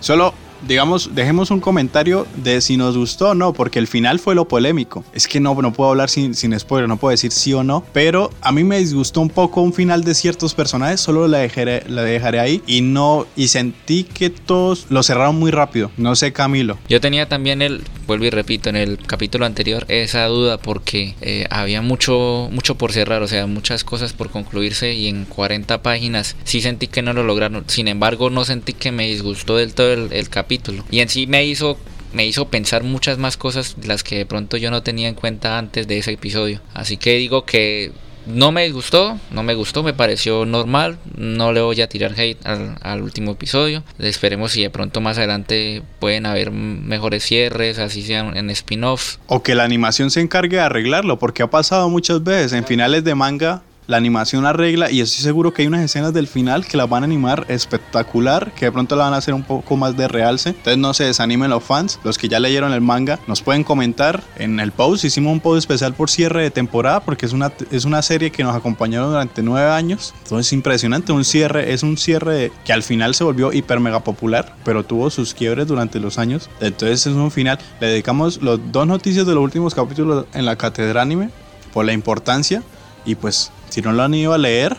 Solo, 0.00 0.34
digamos, 0.66 1.14
dejemos 1.14 1.50
un 1.50 1.60
comentario 1.60 2.26
de 2.36 2.60
si 2.60 2.76
nos 2.76 2.96
gustó 2.96 3.30
o 3.30 3.34
no, 3.34 3.52
porque 3.52 3.78
el 3.78 3.86
final 3.86 4.18
fue 4.18 4.34
lo 4.34 4.48
polémico. 4.48 5.04
Es 5.12 5.28
que 5.28 5.40
no, 5.40 5.54
no 5.60 5.72
puedo 5.72 5.90
hablar 5.90 6.10
sin, 6.10 6.34
sin 6.34 6.58
spoilers, 6.58 6.88
no 6.88 6.96
puedo 6.96 7.10
decir 7.10 7.32
sí 7.32 7.52
o 7.52 7.62
no. 7.62 7.84
Pero 7.92 8.30
a 8.40 8.52
mí 8.52 8.64
me 8.64 8.78
disgustó 8.78 9.20
un 9.20 9.30
poco 9.30 9.60
un 9.62 9.72
final 9.72 10.04
de 10.04 10.14
ciertos 10.14 10.54
personajes, 10.54 11.00
solo 11.00 11.28
la 11.28 11.38
dejaré, 11.38 11.84
la 11.88 12.02
dejaré 12.02 12.40
ahí. 12.40 12.62
Y 12.66 12.80
no, 12.80 13.26
y 13.36 13.48
sentí 13.48 14.04
que 14.04 14.30
todos 14.30 14.86
lo 14.90 15.02
cerraron 15.02 15.38
muy 15.38 15.50
rápido. 15.50 15.90
No 15.96 16.16
sé, 16.16 16.32
Camilo. 16.32 16.78
Yo 16.88 17.00
tenía 17.00 17.28
también 17.28 17.62
el, 17.62 17.82
vuelvo 18.08 18.24
y 18.24 18.30
repito, 18.30 18.70
en 18.70 18.76
el 18.76 18.98
capítulo 18.98 19.46
anterior 19.46 19.84
esa 19.88 20.24
duda 20.26 20.56
porque 20.56 21.14
eh, 21.20 21.46
había 21.50 21.82
mucho, 21.82 22.48
mucho 22.50 22.74
por 22.76 22.90
cerrar, 22.92 23.22
o 23.22 23.28
sea, 23.28 23.46
muchas 23.46 23.84
cosas 23.84 24.14
por 24.14 24.30
concluirse 24.30 24.94
y 24.94 25.08
en 25.08 25.26
40 25.26 25.82
páginas 25.82 26.34
sí 26.42 26.60
sentí 26.60 26.88
que 26.88 27.02
no 27.02 27.12
lo 27.12 27.22
lograron. 27.22 27.64
Sin 27.68 27.86
embargo, 27.86 28.30
no 28.30 28.44
sentí 28.44 28.72
que 28.72 28.90
me 28.90 29.06
disgustó 29.06 29.56
del 29.56 29.74
todo 29.74 29.92
el, 29.92 30.12
el 30.12 30.28
capítulo. 30.30 30.84
Y 30.90 31.00
en 31.00 31.08
sí 31.08 31.26
me 31.28 31.44
hizo 31.44 31.78
me 32.10 32.26
hizo 32.26 32.48
pensar 32.48 32.84
muchas 32.84 33.18
más 33.18 33.36
cosas 33.36 33.76
las 33.84 34.02
que 34.02 34.16
de 34.16 34.24
pronto 34.24 34.56
yo 34.56 34.70
no 34.70 34.82
tenía 34.82 35.08
en 35.08 35.14
cuenta 35.14 35.58
antes 35.58 35.86
de 35.86 35.98
ese 35.98 36.12
episodio. 36.12 36.62
Así 36.72 36.96
que 36.96 37.14
digo 37.16 37.44
que 37.44 37.92
no 38.28 38.52
me 38.52 38.70
gustó, 38.70 39.18
no 39.30 39.42
me 39.42 39.54
gustó, 39.54 39.82
me 39.82 39.94
pareció 39.94 40.44
normal. 40.44 40.98
No 41.16 41.52
le 41.52 41.60
voy 41.60 41.80
a 41.80 41.88
tirar 41.88 42.12
hate 42.16 42.44
al, 42.46 42.76
al 42.82 43.02
último 43.02 43.32
episodio. 43.32 43.82
Esperemos 43.98 44.52
si 44.52 44.62
de 44.62 44.70
pronto 44.70 45.00
más 45.00 45.18
adelante 45.18 45.82
pueden 45.98 46.26
haber 46.26 46.50
mejores 46.50 47.24
cierres, 47.24 47.78
así 47.78 48.02
sean 48.02 48.36
en 48.36 48.50
spin-offs. 48.50 49.18
O 49.26 49.42
que 49.42 49.54
la 49.54 49.64
animación 49.64 50.10
se 50.10 50.20
encargue 50.20 50.56
de 50.56 50.62
arreglarlo, 50.62 51.18
porque 51.18 51.42
ha 51.42 51.50
pasado 51.50 51.88
muchas 51.88 52.22
veces 52.22 52.52
en 52.52 52.64
finales 52.64 53.04
de 53.04 53.14
manga 53.14 53.62
la 53.88 53.96
animación 53.96 54.44
arregla 54.44 54.90
y 54.90 55.00
estoy 55.00 55.24
seguro 55.24 55.54
que 55.54 55.62
hay 55.62 55.68
unas 55.68 55.80
escenas 55.80 56.12
del 56.12 56.28
final 56.28 56.66
que 56.66 56.76
las 56.76 56.90
van 56.90 57.04
a 57.04 57.06
animar 57.06 57.46
espectacular, 57.48 58.52
que 58.52 58.66
de 58.66 58.72
pronto 58.72 58.96
la 58.96 59.04
van 59.04 59.14
a 59.14 59.16
hacer 59.16 59.32
un 59.32 59.42
poco 59.42 59.78
más 59.78 59.96
de 59.96 60.06
realce. 60.06 60.50
Entonces 60.50 60.76
no 60.76 60.92
se 60.92 61.04
desanimen 61.04 61.48
los 61.48 61.64
fans, 61.64 61.98
los 62.04 62.18
que 62.18 62.28
ya 62.28 62.38
leyeron 62.38 62.74
el 62.74 62.82
manga, 62.82 63.18
nos 63.26 63.40
pueden 63.40 63.64
comentar 63.64 64.22
en 64.36 64.60
el 64.60 64.72
post. 64.72 65.06
Hicimos 65.06 65.32
un 65.32 65.40
post 65.40 65.60
especial 65.60 65.94
por 65.94 66.10
cierre 66.10 66.42
de 66.42 66.50
temporada 66.50 67.00
porque 67.00 67.24
es 67.24 67.32
una, 67.32 67.50
es 67.70 67.86
una 67.86 68.02
serie 68.02 68.30
que 68.30 68.44
nos 68.44 68.54
acompañó 68.54 69.08
durante 69.08 69.42
nueve 69.42 69.70
años. 69.70 70.12
Entonces 70.24 70.48
es 70.48 70.52
impresionante, 70.52 71.12
un 71.12 71.24
cierre, 71.24 71.72
es 71.72 71.82
un 71.82 71.96
cierre 71.96 72.52
que 72.66 72.74
al 72.74 72.82
final 72.82 73.14
se 73.14 73.24
volvió 73.24 73.54
hiper 73.54 73.80
mega 73.80 74.04
popular, 74.04 74.54
pero 74.66 74.84
tuvo 74.84 75.08
sus 75.08 75.32
quiebres 75.32 75.66
durante 75.66 75.98
los 75.98 76.18
años. 76.18 76.50
Entonces 76.60 77.06
es 77.06 77.14
un 77.14 77.30
final. 77.30 77.58
Le 77.80 77.86
dedicamos 77.86 78.42
los 78.42 78.60
dos 78.70 78.86
noticias 78.86 79.26
de 79.26 79.34
los 79.34 79.42
últimos 79.42 79.74
capítulos 79.74 80.26
en 80.34 80.44
la 80.44 80.56
catedral 80.56 80.98
anime 80.98 81.30
por 81.72 81.86
la 81.86 81.94
importancia 81.94 82.62
y 83.06 83.14
pues 83.14 83.50
si 83.68 83.82
no 83.82 83.92
lo 83.92 84.02
han 84.02 84.14
ido 84.14 84.32
a 84.32 84.38
leer, 84.38 84.76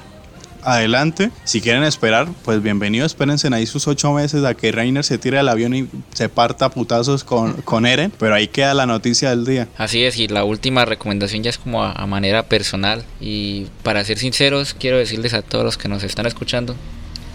adelante. 0.64 1.32
Si 1.44 1.62
quieren 1.62 1.84
esperar, 1.84 2.28
pues 2.44 2.62
bienvenido. 2.62 3.06
Espérense 3.06 3.48
ahí 3.54 3.66
sus 3.66 3.88
ocho 3.88 4.14
meses 4.14 4.44
a 4.44 4.54
que 4.54 4.72
Reiner 4.72 5.04
se 5.04 5.18
tire 5.18 5.40
al 5.40 5.50
avión 5.50 5.74
y 5.74 5.88
se 6.14 6.30
parta 6.30 6.70
putazos 6.70 7.24
con, 7.24 7.54
con 7.62 7.86
Eren. 7.86 8.12
Pero 8.18 8.36
ahí 8.36 8.48
queda 8.48 8.74
la 8.74 8.86
noticia 8.86 9.30
del 9.30 9.46
día. 9.46 9.68
Así 9.78 10.04
es, 10.04 10.18
y 10.18 10.28
la 10.28 10.44
última 10.44 10.86
recomendación 10.86 11.44
ya 11.44 11.50
es 11.50 11.58
como 11.58 11.84
a, 11.84 11.92
a 11.92 12.06
manera 12.06 12.44
personal. 12.44 13.04
Y 13.20 13.68
para 13.84 14.04
ser 14.04 14.18
sinceros, 14.18 14.74
quiero 14.74 14.98
decirles 14.98 15.34
a 15.34 15.42
todos 15.42 15.64
los 15.64 15.78
que 15.78 15.88
nos 15.88 16.04
están 16.04 16.26
escuchando 16.26 16.76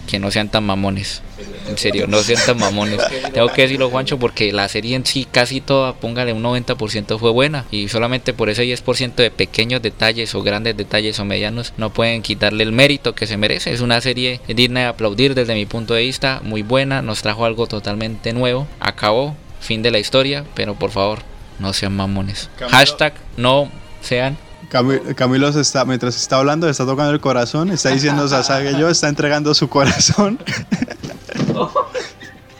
que 0.05 0.19
no 0.19 0.31
sean 0.31 0.49
tan 0.49 0.63
mamones. 0.63 1.21
En 1.67 1.77
serio, 1.77 2.07
no 2.07 2.19
sean 2.19 2.43
tan 2.45 2.57
mamones. 2.57 2.99
Tengo 3.33 3.49
que 3.49 3.63
decirlo, 3.63 3.89
Juancho, 3.89 4.19
porque 4.19 4.51
la 4.53 4.67
serie 4.67 4.95
en 4.95 5.05
sí, 5.05 5.27
casi 5.29 5.61
toda, 5.61 5.93
póngale 5.93 6.33
un 6.33 6.43
90% 6.43 7.17
fue 7.19 7.31
buena. 7.31 7.65
Y 7.71 7.87
solamente 7.89 8.33
por 8.33 8.49
ese 8.49 8.63
10% 8.63 9.15
de 9.15 9.31
pequeños 9.31 9.81
detalles 9.81 10.33
o 10.35 10.43
grandes 10.43 10.77
detalles 10.77 11.19
o 11.19 11.25
medianos 11.25 11.73
no 11.77 11.91
pueden 11.91 12.21
quitarle 12.21 12.63
el 12.63 12.71
mérito 12.71 13.15
que 13.15 13.27
se 13.27 13.37
merece. 13.37 13.73
Es 13.73 13.81
una 13.81 14.01
serie 14.01 14.41
digna 14.47 14.81
de 14.81 14.85
aplaudir 14.87 15.35
desde 15.35 15.55
mi 15.55 15.65
punto 15.65 15.93
de 15.93 16.03
vista, 16.03 16.41
muy 16.43 16.61
buena, 16.61 17.01
nos 17.01 17.21
trajo 17.21 17.45
algo 17.45 17.67
totalmente 17.67 18.33
nuevo. 18.33 18.67
Acabó, 18.79 19.35
fin 19.59 19.81
de 19.81 19.91
la 19.91 19.99
historia, 19.99 20.45
pero 20.53 20.75
por 20.75 20.91
favor, 20.91 21.19
no 21.59 21.73
sean 21.73 21.95
mamones. 21.95 22.49
Hashtag 22.69 23.13
no 23.37 23.71
sean 24.01 24.37
Cami- 24.69 25.15
Camilo 25.15 25.51
se 25.51 25.61
está, 25.61 25.85
mientras 25.85 26.15
está 26.15 26.37
hablando, 26.37 26.67
está 26.69 26.85
tocando 26.85 27.11
el 27.11 27.19
corazón, 27.19 27.69
está 27.71 27.89
diciendo 27.89 28.27
Sasage 28.27 28.77
yo, 28.79 28.89
está 28.89 29.07
entregando 29.09 29.53
su 29.53 29.69
corazón. 29.69 30.39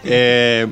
Eh, 0.08 0.68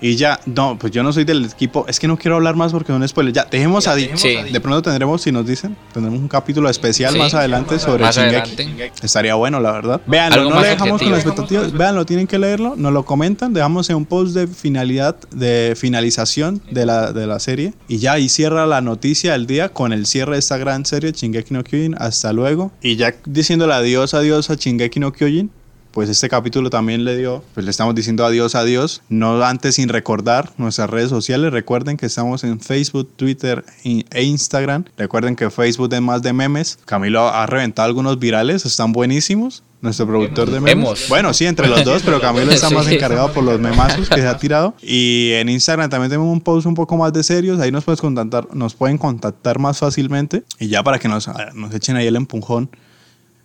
y 0.00 0.16
ya, 0.16 0.40
no, 0.46 0.78
pues 0.78 0.92
yo 0.92 1.02
no 1.02 1.12
soy 1.12 1.24
del 1.24 1.44
equipo. 1.44 1.84
Es 1.88 1.98
que 2.00 2.08
no 2.08 2.16
quiero 2.16 2.36
hablar 2.36 2.56
más 2.56 2.72
porque 2.72 2.92
son 2.92 3.06
spoilers. 3.06 3.34
Ya, 3.36 3.44
dejemos 3.50 3.86
a 3.86 3.94
Di. 3.94 4.08
Sí. 4.14 4.36
De 4.52 4.60
pronto 4.60 4.82
tendremos, 4.82 5.22
si 5.22 5.30
nos 5.32 5.46
dicen, 5.46 5.76
tendremos 5.92 6.20
un 6.20 6.28
capítulo 6.28 6.68
especial 6.70 7.12
Sí. 7.12 7.18
más 7.18 7.34
adelante 7.34 7.78
sobre 7.78 8.02
Más 8.04 8.16
Shingeki. 8.16 8.36
adelante. 8.54 8.92
Estaría 9.02 9.34
bueno, 9.34 9.60
la 9.60 9.72
verdad. 9.72 10.00
Véanlo, 10.06 10.48
no 10.50 10.60
le 10.60 10.68
dejamos 10.68 11.00
con 11.02 11.10
las 11.10 11.20
expectativas. 11.24 11.72
Véanlo, 11.72 12.06
tienen 12.06 12.26
que 12.26 12.38
leerlo, 12.38 12.74
nos 12.76 12.92
lo 12.92 13.04
comentan. 13.04 13.52
Dejamos 13.52 13.90
en 13.90 13.96
un 13.96 14.06
post 14.06 14.34
de 14.34 14.46
finalidad, 14.46 15.16
de 15.30 15.74
finalización 15.76 16.62
de 16.70 16.86
la, 16.86 17.12
de 17.12 17.26
la 17.26 17.38
serie. 17.40 17.74
Y 17.88 17.98
ya 17.98 18.12
ahí 18.12 18.28
cierra 18.28 18.66
la 18.66 18.80
noticia 18.80 19.32
del 19.32 19.46
día 19.46 19.68
con 19.70 19.92
el 19.92 20.06
cierre 20.06 20.32
de 20.32 20.38
esta 20.38 20.56
gran 20.56 20.86
serie, 20.86 21.12
Shingeki 21.12 21.54
no 21.54 21.62
Kyojin. 21.64 21.94
Hasta 21.98 22.32
luego. 22.32 22.72
Y 22.82 22.96
ya 22.96 23.14
diciéndole 23.26 23.74
adiós, 23.74 24.14
adiós 24.14 24.50
a 24.50 24.54
Shingeki 24.54 25.00
no 25.00 25.12
Kyojin. 25.12 25.50
Pues 25.90 26.08
este 26.08 26.28
capítulo 26.28 26.70
también 26.70 27.04
le 27.04 27.16
dio, 27.16 27.42
pues 27.52 27.64
le 27.64 27.70
estamos 27.72 27.96
diciendo 27.96 28.24
adiós, 28.24 28.54
adiós. 28.54 29.02
No 29.08 29.42
antes 29.42 29.74
sin 29.74 29.88
recordar 29.88 30.52
nuestras 30.56 30.88
redes 30.88 31.08
sociales. 31.08 31.52
Recuerden 31.52 31.96
que 31.96 32.06
estamos 32.06 32.44
en 32.44 32.60
Facebook, 32.60 33.10
Twitter 33.16 33.64
e 33.82 34.22
Instagram. 34.22 34.84
Recuerden 34.96 35.34
que 35.34 35.50
Facebook 35.50 35.92
es 35.92 36.00
más 36.00 36.22
de 36.22 36.32
memes. 36.32 36.78
Camilo 36.84 37.28
ha 37.28 37.44
reventado 37.46 37.86
algunos 37.86 38.20
virales, 38.20 38.64
están 38.66 38.92
buenísimos. 38.92 39.64
Nuestro 39.80 40.06
productor 40.06 40.50
de 40.50 40.60
memes. 40.60 40.72
Hemos. 40.72 41.08
Bueno, 41.08 41.32
sí, 41.32 41.46
entre 41.46 41.66
los 41.66 41.84
dos, 41.84 42.02
pero 42.04 42.20
Camilo 42.20 42.52
está 42.52 42.70
más 42.70 42.86
encargado 42.86 43.32
por 43.32 43.42
los 43.42 43.58
memazos 43.58 44.08
que 44.08 44.20
se 44.20 44.28
ha 44.28 44.36
tirado. 44.36 44.74
Y 44.82 45.32
en 45.32 45.48
Instagram 45.48 45.90
también 45.90 46.10
tenemos 46.10 46.32
un 46.32 46.40
post 46.40 46.66
un 46.66 46.74
poco 46.74 46.96
más 46.98 47.12
de 47.12 47.24
serios. 47.24 47.58
Ahí 47.58 47.72
nos, 47.72 47.82
puedes 47.82 48.00
contactar, 48.00 48.46
nos 48.54 48.74
pueden 48.74 48.96
contactar 48.96 49.58
más 49.58 49.78
fácilmente. 49.78 50.44
Y 50.60 50.68
ya 50.68 50.84
para 50.84 51.00
que 51.00 51.08
nos, 51.08 51.28
nos 51.54 51.74
echen 51.74 51.96
ahí 51.96 52.06
el 52.06 52.14
empujón, 52.14 52.70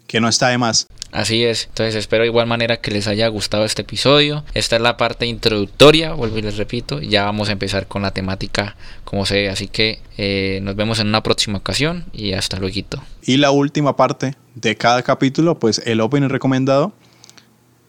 que 0.05 0.19
no 0.19 0.27
está 0.27 0.49
de 0.49 0.59
más. 0.59 0.87
Así 1.15 1.45
es, 1.45 1.67
entonces 1.69 1.95
espero 1.95 2.23
de 2.23 2.27
igual 2.27 2.45
manera 2.45 2.75
que 2.77 2.91
les 2.91 3.07
haya 3.07 3.29
gustado 3.29 3.63
este 3.63 3.83
episodio. 3.83 4.43
Esta 4.53 4.75
es 4.75 4.81
la 4.81 4.97
parte 4.97 5.25
introductoria, 5.25 6.11
vuelvo 6.11 6.39
y 6.39 6.41
les 6.41 6.57
repito, 6.57 6.99
ya 6.99 7.23
vamos 7.23 7.47
a 7.47 7.53
empezar 7.53 7.87
con 7.87 8.01
la 8.01 8.11
temática 8.11 8.75
como 9.05 9.25
se 9.25 9.35
ve, 9.35 9.49
así 9.49 9.67
que 9.69 10.01
eh, 10.17 10.59
nos 10.61 10.75
vemos 10.75 10.99
en 10.99 11.07
una 11.07 11.23
próxima 11.23 11.57
ocasión 11.57 12.03
y 12.11 12.33
hasta 12.33 12.59
luego. 12.59 12.75
Y 13.21 13.37
la 13.37 13.51
última 13.51 13.95
parte 13.95 14.35
de 14.55 14.75
cada 14.75 15.03
capítulo, 15.03 15.57
pues 15.57 15.81
el 15.85 16.01
opening 16.01 16.27
recomendado. 16.27 16.91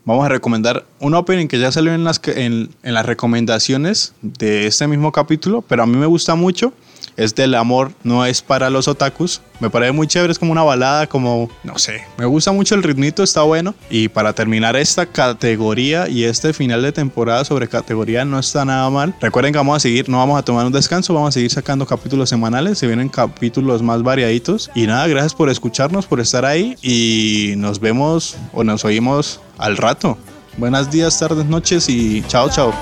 Vamos 0.07 0.25
a 0.25 0.29
recomendar 0.29 0.87
un 1.01 1.15
opening 1.15 1.49
que 1.49 1.59
ya 1.59 1.73
salió 1.73 1.93
en 1.93 2.05
las, 2.05 2.21
en, 2.29 2.71
en 2.85 2.95
las 2.95 3.05
recomendaciones 3.05 4.15
de 4.23 4.69
este 4.69 4.87
mismo 4.87 5.11
capítulo, 5.11 5.63
pero 5.63 5.83
a 5.83 5.87
mí 5.87 5.97
me 5.97 6.07
gusta 6.07 6.37
mucho. 6.37 6.73
Es 7.17 7.35
del 7.35 7.55
amor, 7.55 7.93
no 8.05 8.25
es 8.25 8.41
para 8.43 8.71
los 8.71 8.87
otakus. 8.89 9.41
Me 9.59 9.71
parece 9.71 9.93
muy 9.93 10.07
chévere, 10.07 10.31
es 10.31 10.39
como 10.39 10.53
una 10.53 10.63
balada, 10.63 11.07
como, 11.07 11.49
no 11.65 11.79
sé, 11.79 12.03
me 12.19 12.27
gusta 12.27 12.53
mucho 12.53 12.75
el 12.75 12.83
ritmito, 12.83 13.23
está 13.23 13.43
bueno. 13.43 13.75
Y 13.91 14.09
para 14.09 14.33
terminar 14.33 14.77
esta 14.77 15.07
categoría 15.07 16.09
y 16.09 16.25
este 16.25 16.53
final 16.53 16.83
de 16.83 16.93
temporada 16.93 17.45
sobre 17.45 17.67
categoría 17.67 18.25
no 18.25 18.39
está 18.39 18.65
nada 18.65 18.89
mal. 18.91 19.15
Recuerden 19.21 19.53
que 19.53 19.59
vamos 19.59 19.77
a 19.77 19.81
seguir, 19.81 20.09
no 20.09 20.19
vamos 20.19 20.39
a 20.39 20.43
tomar 20.43 20.67
un 20.67 20.73
descanso, 20.73 21.15
vamos 21.15 21.31
a 21.31 21.33
seguir 21.33 21.51
sacando 21.51 21.85
capítulos 21.85 22.29
semanales, 22.29 22.79
se 22.79 22.87
vienen 22.87 23.09
capítulos 23.09 23.83
más 23.83 24.03
variaditos. 24.03 24.71
Y 24.75 24.87
nada, 24.87 25.09
gracias 25.09 25.35
por 25.35 25.49
escucharnos, 25.49 26.07
por 26.07 26.21
estar 26.21 26.45
ahí 26.45 26.77
y 26.81 27.55
nos 27.57 27.81
vemos 27.81 28.37
o 28.53 28.63
nos 28.63 28.85
oímos 28.85 29.41
al 29.59 29.77
rato. 29.77 30.19
Buenos 30.57 30.91
días, 30.91 31.19
tardes, 31.19 31.45
noches 31.47 31.89
y 31.89 32.23
chao, 32.23 32.49
chao. 32.49 32.73